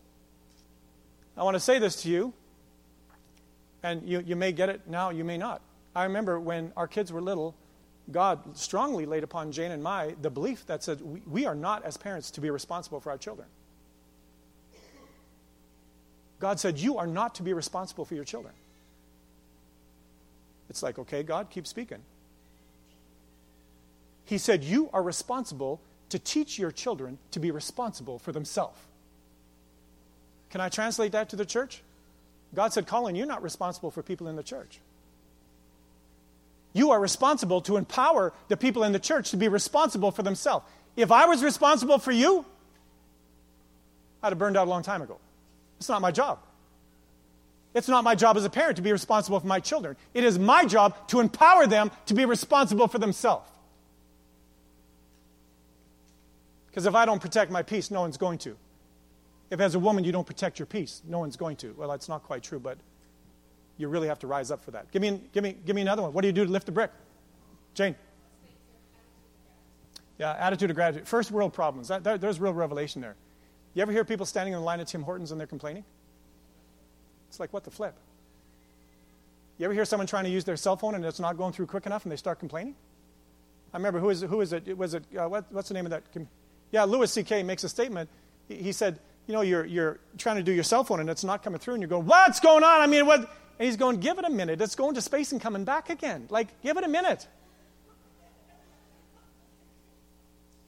[1.43, 2.33] I want to say this to you,
[3.83, 5.61] and you, you may get it now, you may not.
[5.93, 7.57] I remember when our kids were little,
[8.13, 11.85] God strongly laid upon Jane and my the belief that said we, we are not,
[11.85, 13.49] as parents, to be responsible for our children.
[16.39, 18.55] God said, You are not to be responsible for your children.
[20.71, 22.05] It's like, okay, God, keep speaking.
[24.27, 28.79] He said, You are responsible to teach your children to be responsible for themselves.
[30.53, 31.83] Can I translate that to the church?
[32.55, 34.79] God said, Collin, you're not responsible for people in the church.
[36.75, 40.67] You are responsible to empower the people in the church to be responsible for themselves.
[40.95, 42.45] If I was responsible for you,
[44.23, 45.19] I'd have burned out a long time ago.
[45.79, 46.39] It's not my job.
[47.75, 49.97] It's not my job as a parent to be responsible for my children.
[50.13, 53.49] It is my job to empower them to be responsible for themselves.
[56.67, 58.55] Because if I don't protect my peace, no one's going to.
[59.53, 61.75] If as a woman you don't protect your peace, no one's going to.
[61.77, 62.79] Well, that's not quite true, but
[63.77, 64.91] you really have to rise up for that.
[64.91, 66.15] Give me, give me, give me another one.
[66.15, 66.91] What do you do to lift the brick?
[67.75, 67.95] Jane.
[70.19, 71.07] Yeah, attitude of gratitude.
[71.07, 71.89] First world problems.
[71.89, 73.15] That, that, there's real revelation there.
[73.75, 75.85] You ever hear people standing in the line at Tim Hortons and they're complaining?
[77.29, 77.95] It's like, what the flip?
[79.59, 81.67] You ever hear someone trying to use their cell phone and it's not going through
[81.67, 82.75] quick enough and they start complaining?
[83.75, 84.79] I remember who is, who is it?
[84.79, 86.05] Was it uh, what, what's the name of that?
[86.71, 87.43] Yeah, Louis C.K.
[87.43, 88.09] makes a statement.
[88.49, 91.25] He, he said, you know, you're, you're trying to do your cell phone and it's
[91.25, 92.81] not coming through, and you're going, What's going on?
[92.81, 93.21] I mean, what?
[93.21, 94.61] And he's going, Give it a minute.
[94.61, 96.27] It's going to space and coming back again.
[96.31, 97.27] Like, give it a minute.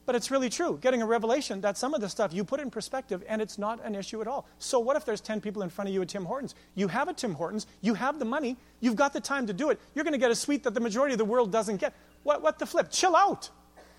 [0.07, 0.79] But it's really true.
[0.83, 3.83] Getting a revelation that some of the stuff you put in perspective and it's not
[3.85, 4.47] an issue at all.
[4.59, 6.55] So, what if there's 10 people in front of you at Tim Hortons?
[6.75, 9.71] You have a Tim Hortons, you have the money, you've got the time to do
[9.71, 9.81] it.
[9.95, 11.95] You're going to get a suite that the majority of the world doesn't get.
[12.23, 12.89] What, what the flip?
[12.91, 13.49] Chill out.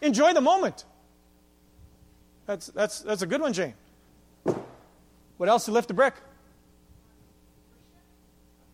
[0.01, 0.85] Enjoy the moment.
[2.45, 3.73] That's, that's, that's a good one, Jane.
[5.37, 6.15] What else to lift a brick?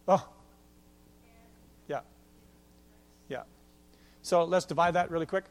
[0.07, 0.27] Oh.
[1.87, 2.01] Yeah.
[3.29, 3.43] Yeah.
[4.21, 5.45] So let's divide that really quick.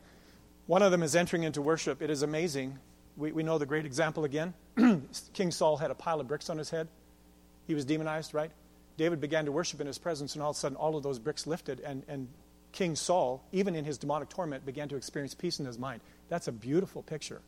[0.67, 2.01] One of them is entering into worship.
[2.01, 2.79] It is amazing.
[3.17, 4.55] We, we know the great example again.
[5.35, 6.89] King Saul had a pile of bricks on his head.
[7.67, 8.51] He was demonized, right?
[8.97, 11.19] David began to worship in his presence, and all of a sudden, all of those
[11.19, 12.29] bricks lifted, and, and
[12.73, 16.01] King Saul, even in his demonic torment, began to experience peace in his mind.
[16.29, 17.41] That's a beautiful picture.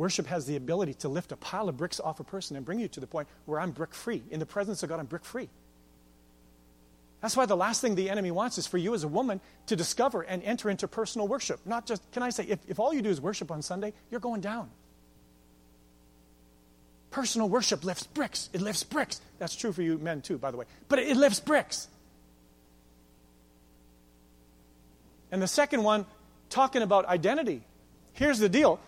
[0.00, 2.78] Worship has the ability to lift a pile of bricks off a person and bring
[2.78, 4.22] you to the point where I'm brick free.
[4.30, 5.50] In the presence of God, I'm brick free.
[7.20, 9.76] That's why the last thing the enemy wants is for you as a woman to
[9.76, 11.60] discover and enter into personal worship.
[11.66, 14.20] Not just, can I say, if, if all you do is worship on Sunday, you're
[14.20, 14.70] going down.
[17.10, 18.48] Personal worship lifts bricks.
[18.54, 19.20] It lifts bricks.
[19.38, 20.64] That's true for you men too, by the way.
[20.88, 21.88] But it lifts bricks.
[25.30, 26.06] And the second one,
[26.48, 27.64] talking about identity.
[28.14, 28.80] Here's the deal.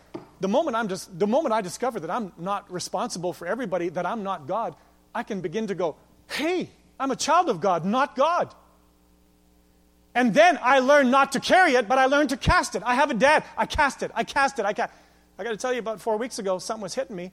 [0.42, 4.04] The moment, I'm just, the moment I discover that I'm not responsible for everybody, that
[4.04, 4.74] I'm not God,
[5.14, 5.94] I can begin to go,
[6.26, 8.52] hey, I'm a child of God, not God.
[10.16, 12.82] And then I learn not to carry it, but I learn to cast it.
[12.84, 13.44] I have a dad.
[13.56, 14.10] I cast it.
[14.16, 14.64] I cast it.
[14.64, 14.92] I cast.
[15.38, 17.30] I got to tell you, about four weeks ago, something was hitting me,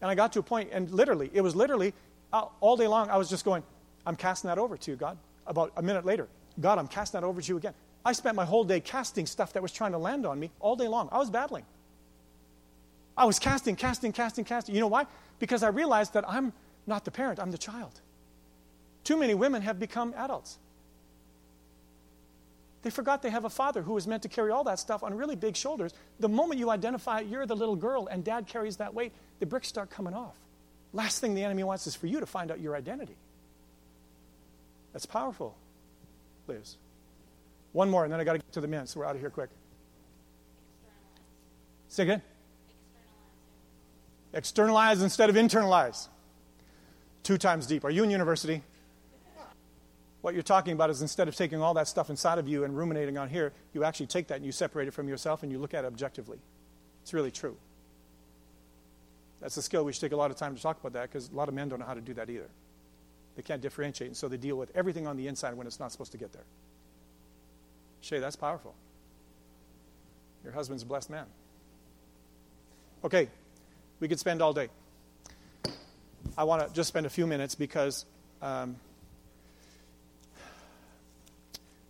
[0.00, 1.92] and I got to a point, and literally, it was literally
[2.32, 3.10] uh, all day long.
[3.10, 3.64] I was just going,
[4.06, 6.26] "I'm casting that over to you, God." About a minute later,
[6.58, 7.74] God, I'm casting that over to you again.
[8.02, 10.74] I spent my whole day casting stuff that was trying to land on me all
[10.74, 11.10] day long.
[11.12, 11.64] I was battling.
[13.16, 14.74] I was casting, casting, casting, casting.
[14.74, 15.06] You know why?
[15.38, 16.52] Because I realized that I'm
[16.86, 18.00] not the parent, I'm the child.
[19.04, 20.58] Too many women have become adults.
[22.82, 25.14] They forgot they have a father who is meant to carry all that stuff on
[25.14, 25.92] really big shoulders.
[26.20, 29.66] The moment you identify you're the little girl and dad carries that weight, the bricks
[29.66, 30.36] start coming off.
[30.92, 33.16] Last thing the enemy wants is for you to find out your identity.
[34.92, 35.56] That's powerful,
[36.46, 36.76] Liz.
[37.72, 39.20] One more, and then I got to get to the men, so we're out of
[39.20, 39.50] here quick.
[41.88, 42.22] Say again.
[44.36, 46.08] Externalize instead of internalize.
[47.22, 47.84] Two times deep.
[47.84, 48.62] Are you in university?
[50.20, 52.76] What you're talking about is instead of taking all that stuff inside of you and
[52.76, 55.58] ruminating on here, you actually take that and you separate it from yourself and you
[55.58, 56.38] look at it objectively.
[57.02, 57.56] It's really true.
[59.40, 61.30] That's a skill we should take a lot of time to talk about that because
[61.30, 62.48] a lot of men don't know how to do that either.
[63.36, 65.92] They can't differentiate, and so they deal with everything on the inside when it's not
[65.92, 66.44] supposed to get there.
[68.02, 68.74] Shay, that's powerful.
[70.44, 71.26] Your husband's a blessed man.
[73.04, 73.28] Okay,
[74.00, 74.68] we could spend all day.
[76.36, 78.04] I want to just spend a few minutes because
[78.42, 78.76] um,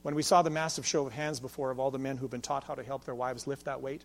[0.03, 2.43] when we saw the massive show of hands before of all the men who've been
[2.43, 4.05] taught how to help their wives lift that weight,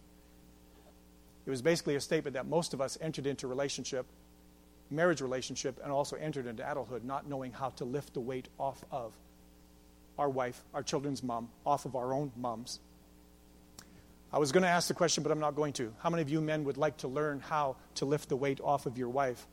[1.45, 4.05] it was basically a statement that most of us entered into relationship,
[4.89, 8.83] marriage relationship, and also entered into adulthood not knowing how to lift the weight off
[8.91, 9.13] of
[10.17, 12.79] our wife, our children's mom, off of our own moms.
[14.33, 15.93] I was going to ask the question, but I'm not going to.
[15.99, 18.85] How many of you men would like to learn how to lift the weight off
[18.85, 19.45] of your wife?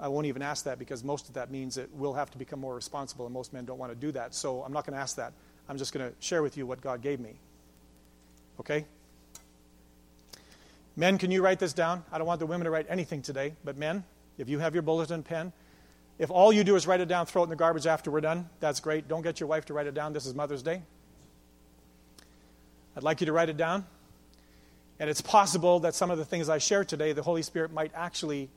[0.00, 2.60] I won't even ask that because most of that means that we'll have to become
[2.60, 4.34] more responsible, and most men don't want to do that.
[4.34, 5.32] So I'm not going to ask that.
[5.68, 7.34] I'm just going to share with you what God gave me.
[8.60, 8.84] Okay?
[10.96, 12.04] Men, can you write this down?
[12.10, 14.02] I don't want the women to write anything today, but men,
[14.38, 15.52] if you have your bulletin pen,
[16.18, 18.22] if all you do is write it down, throw it in the garbage after we're
[18.22, 19.06] done, that's great.
[19.06, 20.12] Don't get your wife to write it down.
[20.12, 20.82] This is Mother's Day.
[22.96, 23.84] I'd like you to write it down.
[24.98, 27.92] And it's possible that some of the things I share today, the Holy Spirit might
[27.94, 28.48] actually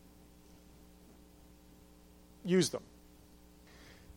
[2.46, 2.84] use them.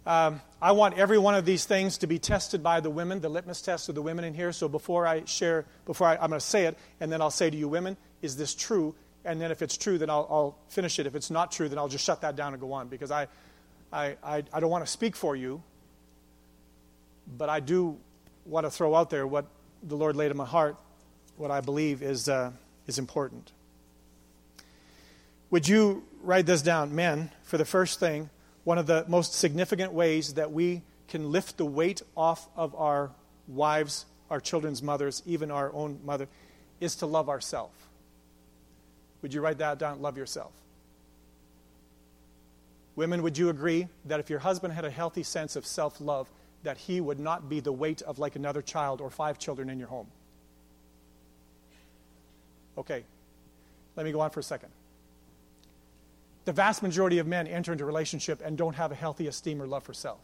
[0.04, 3.28] Um, I want every one of these things to be tested by the women, the
[3.28, 4.52] litmus test of the women in here.
[4.52, 7.50] So before I share, before I, I'm going to say it, and then I'll say
[7.50, 8.94] to you, women, is this true?
[9.24, 11.06] and then if it's true, then I'll, I'll, finish it.
[11.06, 13.28] If it's not true, then I'll just shut that down and go on because I,
[13.92, 15.62] I, I, I don't want to speak for you,
[17.36, 17.98] but I do
[18.46, 19.46] want to throw out there what
[19.82, 20.76] the Lord laid in my heart,
[21.36, 22.52] what I believe is, uh,
[22.86, 23.52] is important.
[25.50, 26.94] Would you write this down?
[26.94, 28.30] Men, for the first thing,
[28.64, 33.10] one of the most significant ways that we can lift the weight off of our
[33.48, 36.28] wives, our children's mothers, even our own mother,
[36.80, 37.76] is to love ourselves.
[39.20, 40.00] Would you write that down?
[40.00, 40.52] Love yourself.
[42.96, 46.30] Women, would you agree that if your husband had a healthy sense of self love,
[46.62, 49.78] that he would not be the weight of like another child or five children in
[49.78, 50.06] your home?
[52.78, 53.04] Okay,
[53.96, 54.70] let me go on for a second.
[56.44, 59.62] The vast majority of men enter into a relationship and don't have a healthy esteem
[59.62, 60.18] or love for self.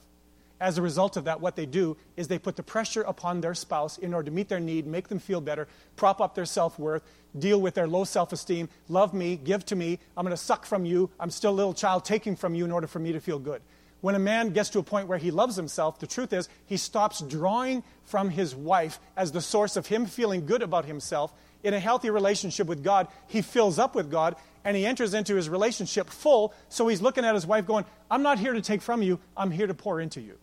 [0.60, 3.54] As a result of that, what they do is they put the pressure upon their
[3.54, 6.78] spouse in order to meet their need, make them feel better, prop up their self
[6.78, 7.04] worth,
[7.38, 10.66] deal with their low self esteem, love me, give to me, I'm going to suck
[10.66, 13.20] from you, I'm still a little child taking from you in order for me to
[13.20, 13.62] feel good.
[14.00, 16.76] When a man gets to a point where he loves himself, the truth is he
[16.76, 21.32] stops drawing from his wife as the source of him feeling good about himself.
[21.64, 25.34] In a healthy relationship with God, he fills up with God and he enters into
[25.34, 26.52] his relationship full.
[26.68, 29.50] So he's looking at his wife going, I'm not here to take from you, I'm
[29.50, 30.38] here to pour into you.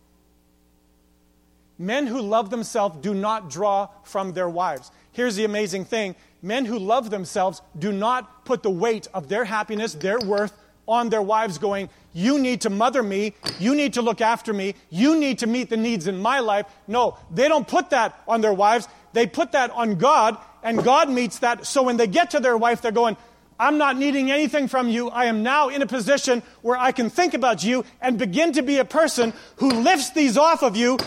[1.78, 4.90] Men who love themselves do not draw from their wives.
[5.12, 9.44] Here's the amazing thing men who love themselves do not put the weight of their
[9.44, 10.52] happiness, their worth,
[10.88, 13.34] on their wives, going, You need to mother me.
[13.58, 14.74] You need to look after me.
[14.90, 16.66] You need to meet the needs in my life.
[16.86, 18.88] No, they don't put that on their wives.
[19.12, 21.66] They put that on God, and God meets that.
[21.66, 23.16] So when they get to their wife, they're going,
[23.58, 25.08] I'm not needing anything from you.
[25.08, 28.62] I am now in a position where I can think about you and begin to
[28.62, 30.98] be a person who lifts these off of you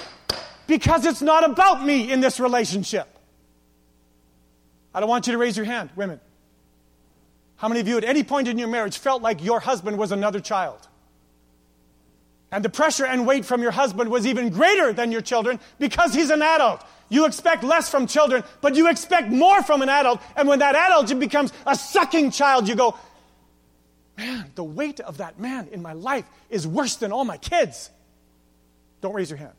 [0.65, 3.07] because it's not about me in this relationship.
[4.93, 6.19] I don't want you to raise your hand, women.
[7.57, 10.11] How many of you at any point in your marriage felt like your husband was
[10.11, 10.87] another child?
[12.51, 16.13] And the pressure and weight from your husband was even greater than your children because
[16.13, 16.83] he's an adult.
[17.09, 20.21] You expect less from children, but you expect more from an adult.
[20.35, 22.97] And when that adult becomes a sucking child, you go,
[24.17, 27.89] man, the weight of that man in my life is worse than all my kids.
[29.01, 29.53] Don't raise your hand.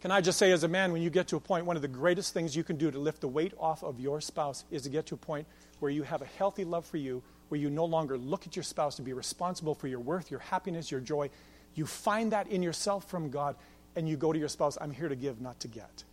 [0.00, 1.82] Can I just say, as a man, when you get to a point, one of
[1.82, 4.82] the greatest things you can do to lift the weight off of your spouse is
[4.82, 5.46] to get to a point
[5.78, 8.64] where you have a healthy love for you, where you no longer look at your
[8.64, 11.30] spouse to be responsible for your worth, your happiness, your joy.
[11.74, 13.56] You find that in yourself from God,
[13.96, 16.04] and you go to your spouse, I'm here to give, not to get.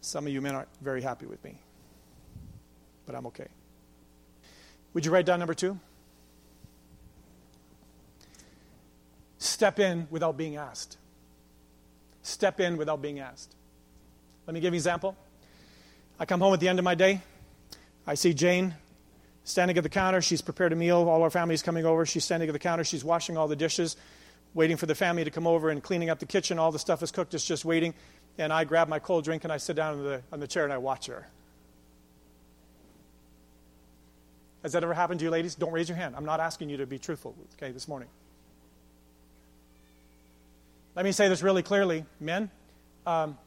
[0.00, 1.58] Some of you men aren't very happy with me,
[3.06, 3.48] but I'm okay.
[4.94, 5.78] Would you write down number two?
[9.38, 10.96] Step in without being asked
[12.22, 13.54] step in without being asked.
[14.46, 15.16] Let me give you an example.
[16.18, 17.20] I come home at the end of my day.
[18.06, 18.74] I see Jane
[19.50, 20.20] standing at the counter.
[20.22, 21.08] She's prepared a meal.
[21.08, 22.06] All our family's coming over.
[22.06, 22.84] She's standing at the counter.
[22.84, 23.96] She's washing all the dishes,
[24.54, 26.58] waiting for the family to come over and cleaning up the kitchen.
[26.58, 27.34] All the stuff is cooked.
[27.34, 27.94] It's just waiting.
[28.38, 30.64] And I grab my cold drink and I sit down on the, on the chair
[30.64, 31.26] and I watch her.
[34.62, 35.54] Has that ever happened to you, ladies?
[35.54, 36.14] Don't raise your hand.
[36.16, 38.08] I'm not asking you to be truthful, okay, this morning.
[40.94, 42.50] Let me say this really clearly, men.
[43.06, 43.38] Um,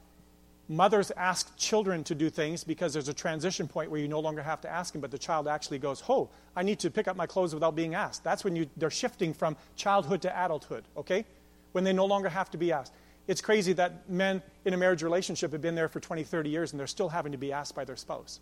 [0.69, 4.41] mothers ask children to do things because there's a transition point where you no longer
[4.41, 7.15] have to ask them, but the child actually goes, Oh, I need to pick up
[7.15, 8.23] my clothes without being asked.
[8.23, 11.25] That's when you, they're shifting from childhood to adulthood, okay?
[11.73, 12.93] When they no longer have to be asked.
[13.27, 16.71] It's crazy that men in a marriage relationship have been there for 20, 30 years
[16.71, 18.39] and they're still having to be asked by their spouse.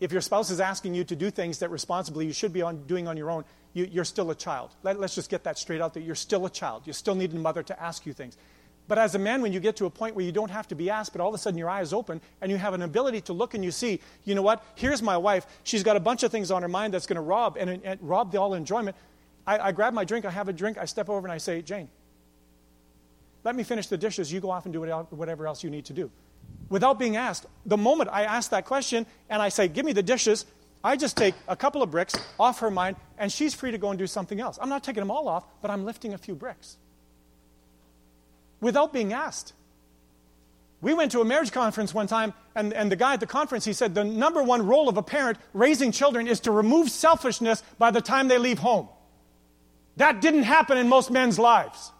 [0.00, 2.84] If your spouse is asking you to do things that responsibly you should be on,
[2.86, 4.70] doing on your own, you, are still a child.
[4.82, 6.02] Let, let's just get that straight out there.
[6.02, 6.82] You're still a child.
[6.86, 8.36] You still need a mother to ask you things.
[8.88, 10.74] But as a man, when you get to a point where you don't have to
[10.74, 13.20] be asked, but all of a sudden your eyes open and you have an ability
[13.22, 14.64] to look and you see, you know what?
[14.74, 15.46] Here's my wife.
[15.62, 18.00] She's got a bunch of things on her mind that's going to rob and, and,
[18.02, 18.96] rob the all enjoyment.
[19.46, 20.24] I, I grab my drink.
[20.24, 20.78] I have a drink.
[20.78, 21.88] I step over and I say, Jane,
[23.44, 24.32] let me finish the dishes.
[24.32, 26.10] You go off and do whatever else you need to do.
[26.68, 30.02] Without being asked, the moment I ask that question and I say, Give me the
[30.02, 30.46] dishes,
[30.82, 33.90] I just take a couple of bricks off her mind, and she's free to go
[33.90, 34.58] and do something else.
[34.60, 36.78] I'm not taking them all off, but I'm lifting a few bricks
[38.62, 39.52] without being asked.
[40.80, 43.64] We went to a marriage conference one time, and, and the guy at the conference,
[43.64, 47.62] he said, The number one role of a parent raising children is to remove selfishness
[47.78, 48.88] by the time they leave home.
[49.98, 51.92] That didn't happen in most men's lives.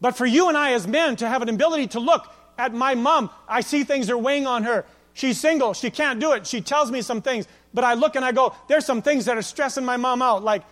[0.00, 2.94] But for you and I as men to have an ability to look at my
[2.94, 4.86] mom, I see things are weighing on her.
[5.12, 5.74] She's single.
[5.74, 6.46] She can't do it.
[6.46, 7.48] She tells me some things.
[7.74, 10.44] But I look and I go, there's some things that are stressing my mom out.
[10.44, 10.62] Like,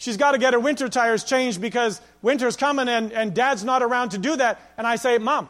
[0.00, 3.82] she's got to get her winter tires changed because winter's coming and, and dad's not
[3.82, 4.58] around to do that.
[4.76, 5.48] And I say, Mom,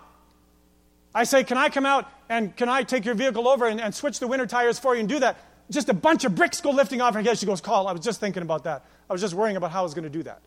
[1.14, 3.94] I say, can I come out and can I take your vehicle over and, and
[3.94, 5.38] switch the winter tires for you and do that?
[5.70, 7.38] Just a bunch of bricks go lifting off her head.
[7.38, 7.86] She goes, Call.
[7.86, 8.84] I was just thinking about that.
[9.08, 10.40] I was just worrying about how I was going to do that.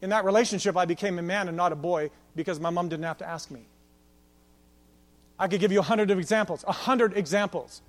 [0.00, 3.04] In that relationship, I became a man and not a boy because my mom didn't
[3.04, 3.62] have to ask me.
[5.38, 7.82] I could give you a hundred of examples, a hundred examples.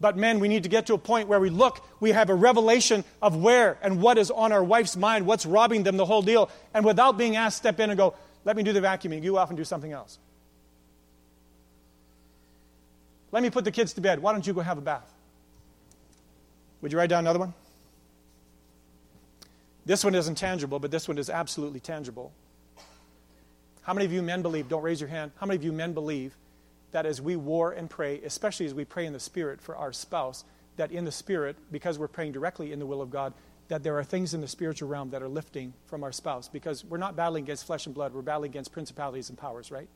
[0.00, 2.34] But men, we need to get to a point where we look, we have a
[2.34, 6.22] revelation of where and what is on our wife's mind, what's robbing them, the whole
[6.22, 6.50] deal.
[6.74, 9.22] And without being asked, step in and go, let me do the vacuuming.
[9.22, 10.18] You go off and do something else.
[13.32, 14.20] Let me put the kids to bed.
[14.20, 15.12] Why don't you go have a bath?
[16.82, 17.54] Would you write down another one?
[19.86, 22.32] This one isn't tangible, but this one is absolutely tangible.
[23.82, 24.68] How many of you men believe?
[24.68, 25.30] Don't raise your hand.
[25.36, 26.36] How many of you men believe
[26.96, 29.92] that as we war and pray, especially as we pray in the Spirit for our
[29.92, 30.44] spouse,
[30.78, 33.34] that in the Spirit, because we're praying directly in the will of God,
[33.68, 36.86] that there are things in the spiritual realm that are lifting from our spouse because
[36.86, 39.90] we're not battling against flesh and blood, we're battling against principalities and powers, right?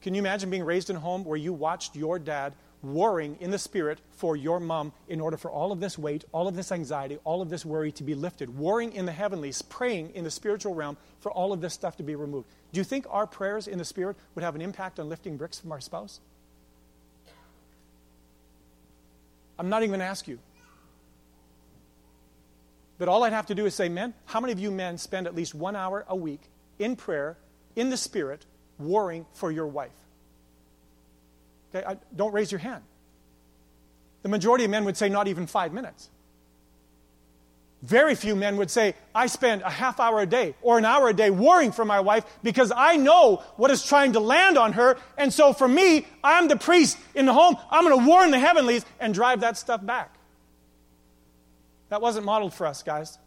[0.00, 2.54] Can you imagine being raised in a home where you watched your dad
[2.94, 6.48] warring in the spirit for your mom in order for all of this weight, all
[6.48, 10.10] of this anxiety, all of this worry to be lifted, warring in the heavenlies, praying
[10.14, 12.46] in the spiritual realm for all of this stuff to be removed.
[12.72, 15.58] Do you think our prayers in the spirit would have an impact on lifting bricks
[15.58, 16.20] from our spouse?
[19.58, 20.38] I'm not even going to ask you.
[22.98, 25.26] But all I'd have to do is say, men, how many of you men spend
[25.26, 26.40] at least one hour a week
[26.78, 27.36] in prayer,
[27.74, 28.46] in the Spirit,
[28.78, 30.05] warring for your wife?
[31.76, 32.82] Okay, I, don't raise your hand.
[34.22, 36.10] The majority of men would say not even five minutes.
[37.82, 41.08] Very few men would say, I spend a half hour a day or an hour
[41.08, 44.72] a day worrying for my wife because I know what is trying to land on
[44.72, 44.96] her.
[45.16, 47.56] And so for me, I'm the priest in the home.
[47.70, 50.16] I'm going to warn the heavenlies and drive that stuff back.
[51.90, 53.18] That wasn't modeled for us, guys.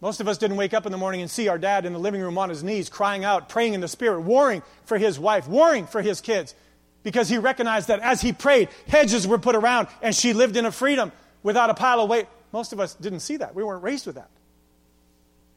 [0.00, 1.98] Most of us didn't wake up in the morning and see our dad in the
[1.98, 5.46] living room on his knees, crying out, praying in the Spirit, warring for his wife,
[5.46, 6.54] warring for his kids,
[7.02, 10.66] because he recognized that as he prayed, hedges were put around and she lived in
[10.66, 12.26] a freedom without a pile of weight.
[12.52, 13.54] Most of us didn't see that.
[13.54, 14.30] We weren't raised with that.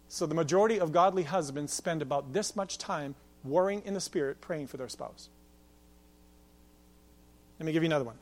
[0.07, 4.41] So the majority of godly husbands spend about this much time warring in the Spirit,
[4.41, 5.29] praying for their spouse.
[7.59, 8.15] Let me give you another one.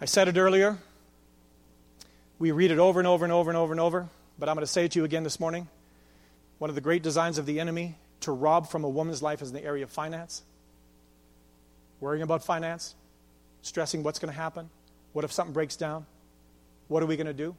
[0.00, 0.78] I said it earlier.
[2.38, 4.08] We read it over and over and over and over and over,
[4.38, 5.68] but I'm going to say it to you again this morning.
[6.58, 9.48] One of the great designs of the enemy to rob from a woman's life is
[9.48, 10.42] in the area of finance.
[12.00, 12.94] Worrying about finance,
[13.62, 14.70] stressing what's going to happen,
[15.12, 16.06] what if something breaks down,
[16.88, 17.54] what are we going to do?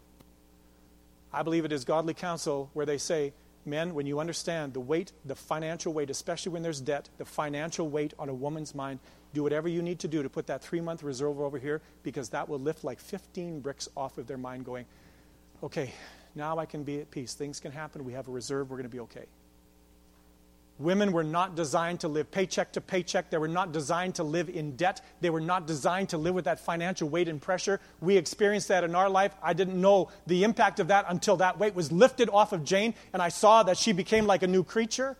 [1.34, 3.34] I believe it is godly counsel where they say,
[3.66, 7.90] men, when you understand the weight, the financial weight, especially when there's debt, the financial
[7.90, 9.00] weight on a woman's mind,
[9.34, 12.30] do whatever you need to do to put that three month reserve over here because
[12.30, 14.86] that will lift like 15 bricks off of their mind, going,
[15.64, 15.94] okay,
[16.36, 17.34] now I can be at peace.
[17.34, 18.04] Things can happen.
[18.04, 18.70] We have a reserve.
[18.70, 19.26] We're going to be okay.
[20.82, 23.30] Women were not designed to live paycheck to paycheck.
[23.30, 25.02] They were not designed to live in debt.
[25.22, 27.80] They were not designed to live with that financial weight and pressure.
[28.00, 29.32] We experienced that in our life.
[29.44, 32.96] I didn't know the impact of that until that weight was lifted off of Jane
[33.14, 35.16] and I saw that she became like a new creature.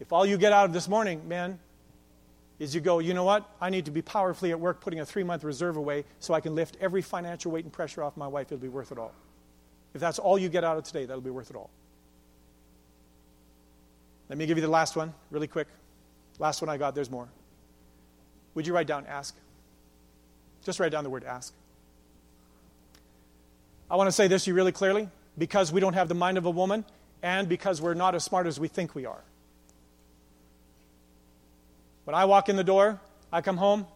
[0.00, 1.60] If all you get out of this morning, man,
[2.58, 3.48] is you go, you know what?
[3.60, 6.40] I need to be powerfully at work putting a three month reserve away so I
[6.40, 8.50] can lift every financial weight and pressure off my wife.
[8.50, 9.12] It'll be worth it all.
[9.94, 11.70] If that's all you get out of today, that'll be worth it all.
[14.28, 15.68] Let me give you the last one, really quick.
[16.38, 17.28] Last one I got, there's more.
[18.54, 19.34] Would you write down ask?
[20.64, 21.52] Just write down the word ask.
[23.90, 25.08] I want to say this to you really clearly
[25.38, 26.84] because we don't have the mind of a woman
[27.22, 29.22] and because we're not as smart as we think we are.
[32.04, 33.00] When I walk in the door,
[33.32, 33.86] I come home,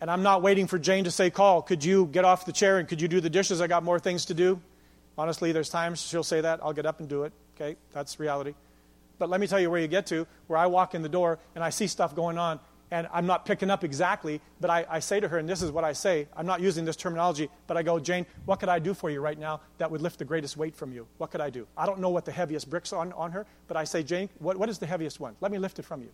[0.00, 2.78] and I'm not waiting for Jane to say, Call, could you get off the chair
[2.78, 3.60] and could you do the dishes?
[3.60, 4.60] I got more things to do.
[5.16, 6.60] Honestly, there's times she'll say that.
[6.62, 7.32] I'll get up and do it.
[7.54, 8.54] Okay, that's reality.
[9.18, 11.38] But let me tell you where you get to, where I walk in the door
[11.54, 12.60] and I see stuff going on,
[12.90, 15.72] and I'm not picking up exactly, but I, I, say to her, and this is
[15.72, 18.78] what I say I'm not using this terminology, but I go, Jane, what could I
[18.78, 21.06] do for you right now that would lift the greatest weight from you?
[21.18, 21.66] What could I do?
[21.76, 24.56] I don't know what the heaviest bricks on, on her, but I say, Jane, what,
[24.56, 25.34] what is the heaviest one?
[25.40, 26.10] Let me lift it from you.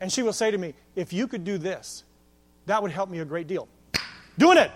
[0.00, 2.04] And she will say to me, If you could do this,
[2.66, 3.68] that would help me a great deal.
[4.38, 4.70] Doing it.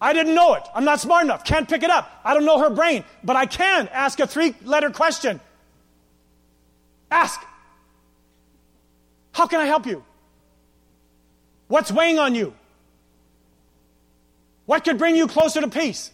[0.00, 0.62] I didn't know it.
[0.74, 1.44] I'm not smart enough.
[1.44, 2.10] Can't pick it up.
[2.24, 3.04] I don't know her brain.
[3.24, 5.40] But I can ask a three letter question.
[7.10, 7.40] Ask.
[9.32, 10.04] How can I help you?
[11.66, 12.54] What's weighing on you?
[14.66, 16.10] What could bring you closer to peace?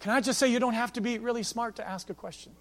[0.00, 2.52] Can I just say you don't have to be really smart to ask a question?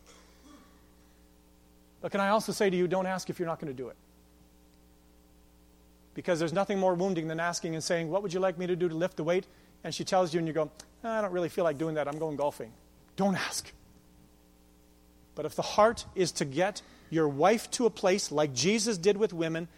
[2.01, 3.89] But can I also say to you, don't ask if you're not going to do
[3.89, 3.95] it.
[6.19, 8.75] Because there's nothing more wounding than asking and saying, What would you like me to
[8.75, 9.45] do to lift the weight?
[9.85, 10.69] And she tells you, and you go,
[11.01, 12.09] I don't really feel like doing that.
[12.09, 12.73] I'm going golfing.
[13.15, 13.71] Don't ask.
[15.33, 19.15] But if the heart is to get your wife to a place like Jesus did
[19.15, 19.69] with women,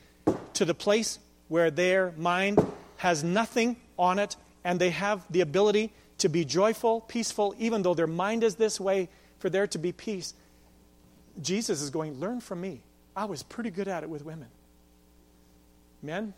[0.55, 2.57] to the place where their mind
[2.97, 7.93] has nothing on it and they have the ability to be joyful, peaceful, even though
[7.93, 10.33] their mind is this way, for there to be peace,
[11.39, 12.81] Jesus is going, Learn from me.
[13.15, 14.47] I was pretty good at it with women.
[16.01, 16.33] Men,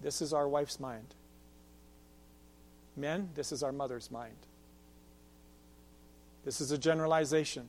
[0.00, 1.14] this is our wife's mind.
[2.96, 4.36] Men, this is our mother's mind.
[6.44, 7.68] This is a generalization.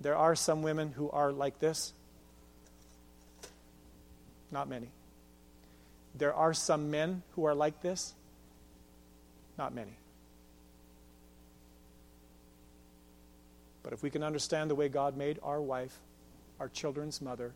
[0.00, 1.92] There are some women who are like this,
[4.50, 4.88] not many.
[6.14, 8.14] There are some men who are like this,
[9.56, 9.92] not many.
[13.82, 15.96] But if we can understand the way God made our wife,
[16.58, 17.52] our children's mother,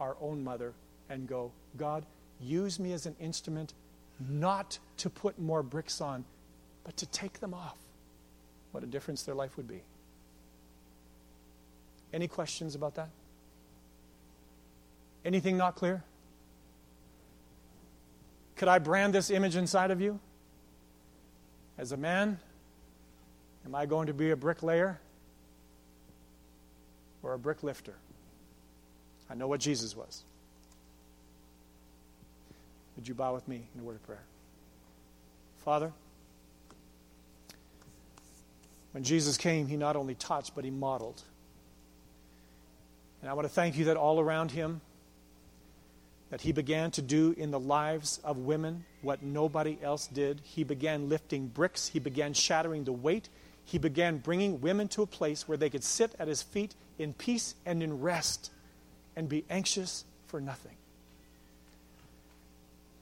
[0.00, 0.72] our own mother,
[1.08, 2.04] and go, God,
[2.40, 3.74] use me as an instrument
[4.28, 6.24] not to put more bricks on,
[6.84, 7.78] but to take them off,
[8.72, 9.82] what a difference their life would be.
[12.12, 13.10] Any questions about that?
[15.24, 16.02] Anything not clear?
[18.56, 20.18] Could I brand this image inside of you?
[21.76, 22.38] As a man,
[23.64, 24.98] am I going to be a bricklayer?
[27.22, 27.94] or a brick lifter.
[29.30, 30.24] I know what Jesus was.
[32.98, 34.24] Would you bow with me in a word of prayer?
[35.58, 35.92] Father,
[38.90, 41.22] when Jesus came, he not only taught, but he modeled.
[43.20, 44.80] And I want to thank you that all around him,
[46.30, 50.40] that he began to do in the lives of women what nobody else did.
[50.42, 53.28] He began lifting bricks, he began shattering the weight,
[53.64, 57.12] he began bringing women to a place where they could sit at his feet in
[57.12, 58.50] peace and in rest
[59.14, 60.74] and be anxious for nothing.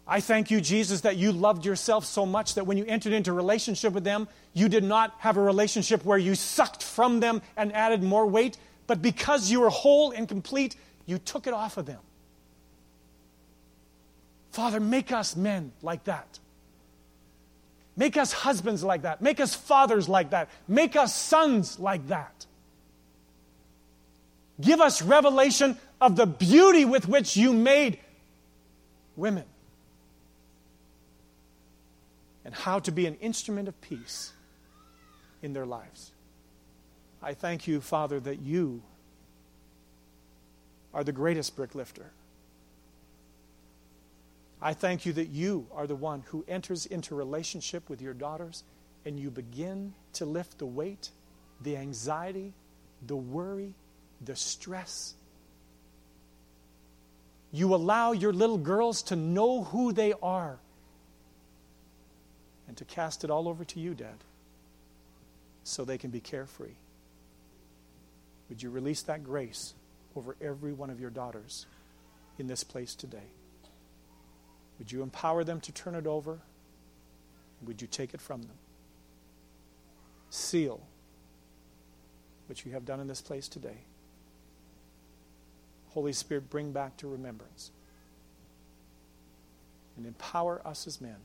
[0.09, 3.33] I thank you, Jesus, that you loved yourself so much that when you entered into
[3.33, 7.73] relationship with them, you did not have a relationship where you sucked from them and
[7.75, 10.77] added more weight, but because you were whole and complete,
[11.07, 11.99] you took it off of them.
[14.53, 16.39] Father, make us men like that.
[17.97, 19.21] Make us husbands like that.
[19.21, 20.51] Make us fathers like that.
[20.69, 22.47] Make us sons like that.
[24.61, 27.99] Give us revelation of the beauty with which you made
[29.17, 29.45] women
[32.47, 34.33] and how to be an instrument of peace
[35.43, 36.13] in their lives.
[37.21, 38.85] I thank you, Father, that you
[40.95, 42.13] are the greatest brick lifter.
[44.63, 48.63] I thank you that you are the one who enters into relationship with your daughters
[49.05, 51.11] and you begin to lift the weight,
[51.61, 52.55] the anxiety,
[53.05, 53.75] the worry,
[54.25, 55.15] the stress.
[57.51, 60.61] You allow your little girls to know who they are
[62.69, 64.25] and to cast it all over to you, Dad,
[65.65, 66.75] so they can be carefree.
[68.49, 69.75] Would you release that grace
[70.15, 71.67] over every one of your daughters
[72.39, 73.31] in this place today?
[74.79, 76.39] Would you empower them to turn it over?
[77.65, 78.59] Would you take it from them?
[80.31, 80.81] Seal
[82.47, 83.79] what you have done in this place today.
[85.89, 87.71] Holy Spirit, bring back to remembrance
[89.97, 91.17] and empower us as men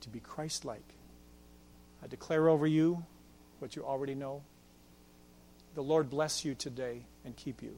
[0.00, 0.94] to be Christ like.
[2.02, 3.04] I declare over you
[3.58, 4.42] what you already know.
[5.74, 7.76] The Lord bless you today and keep you.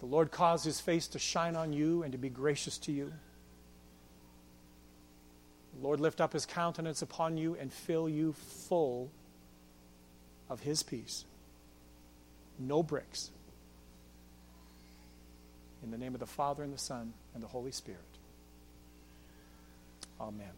[0.00, 3.12] The Lord cause his face to shine on you and to be gracious to you.
[5.74, 8.34] The Lord lift up his countenance upon you and fill you
[8.68, 9.10] full
[10.48, 11.24] of his peace.
[12.58, 13.30] No bricks.
[15.82, 18.00] In the name of the Father and the Son and the Holy Spirit.
[20.20, 20.52] Amen.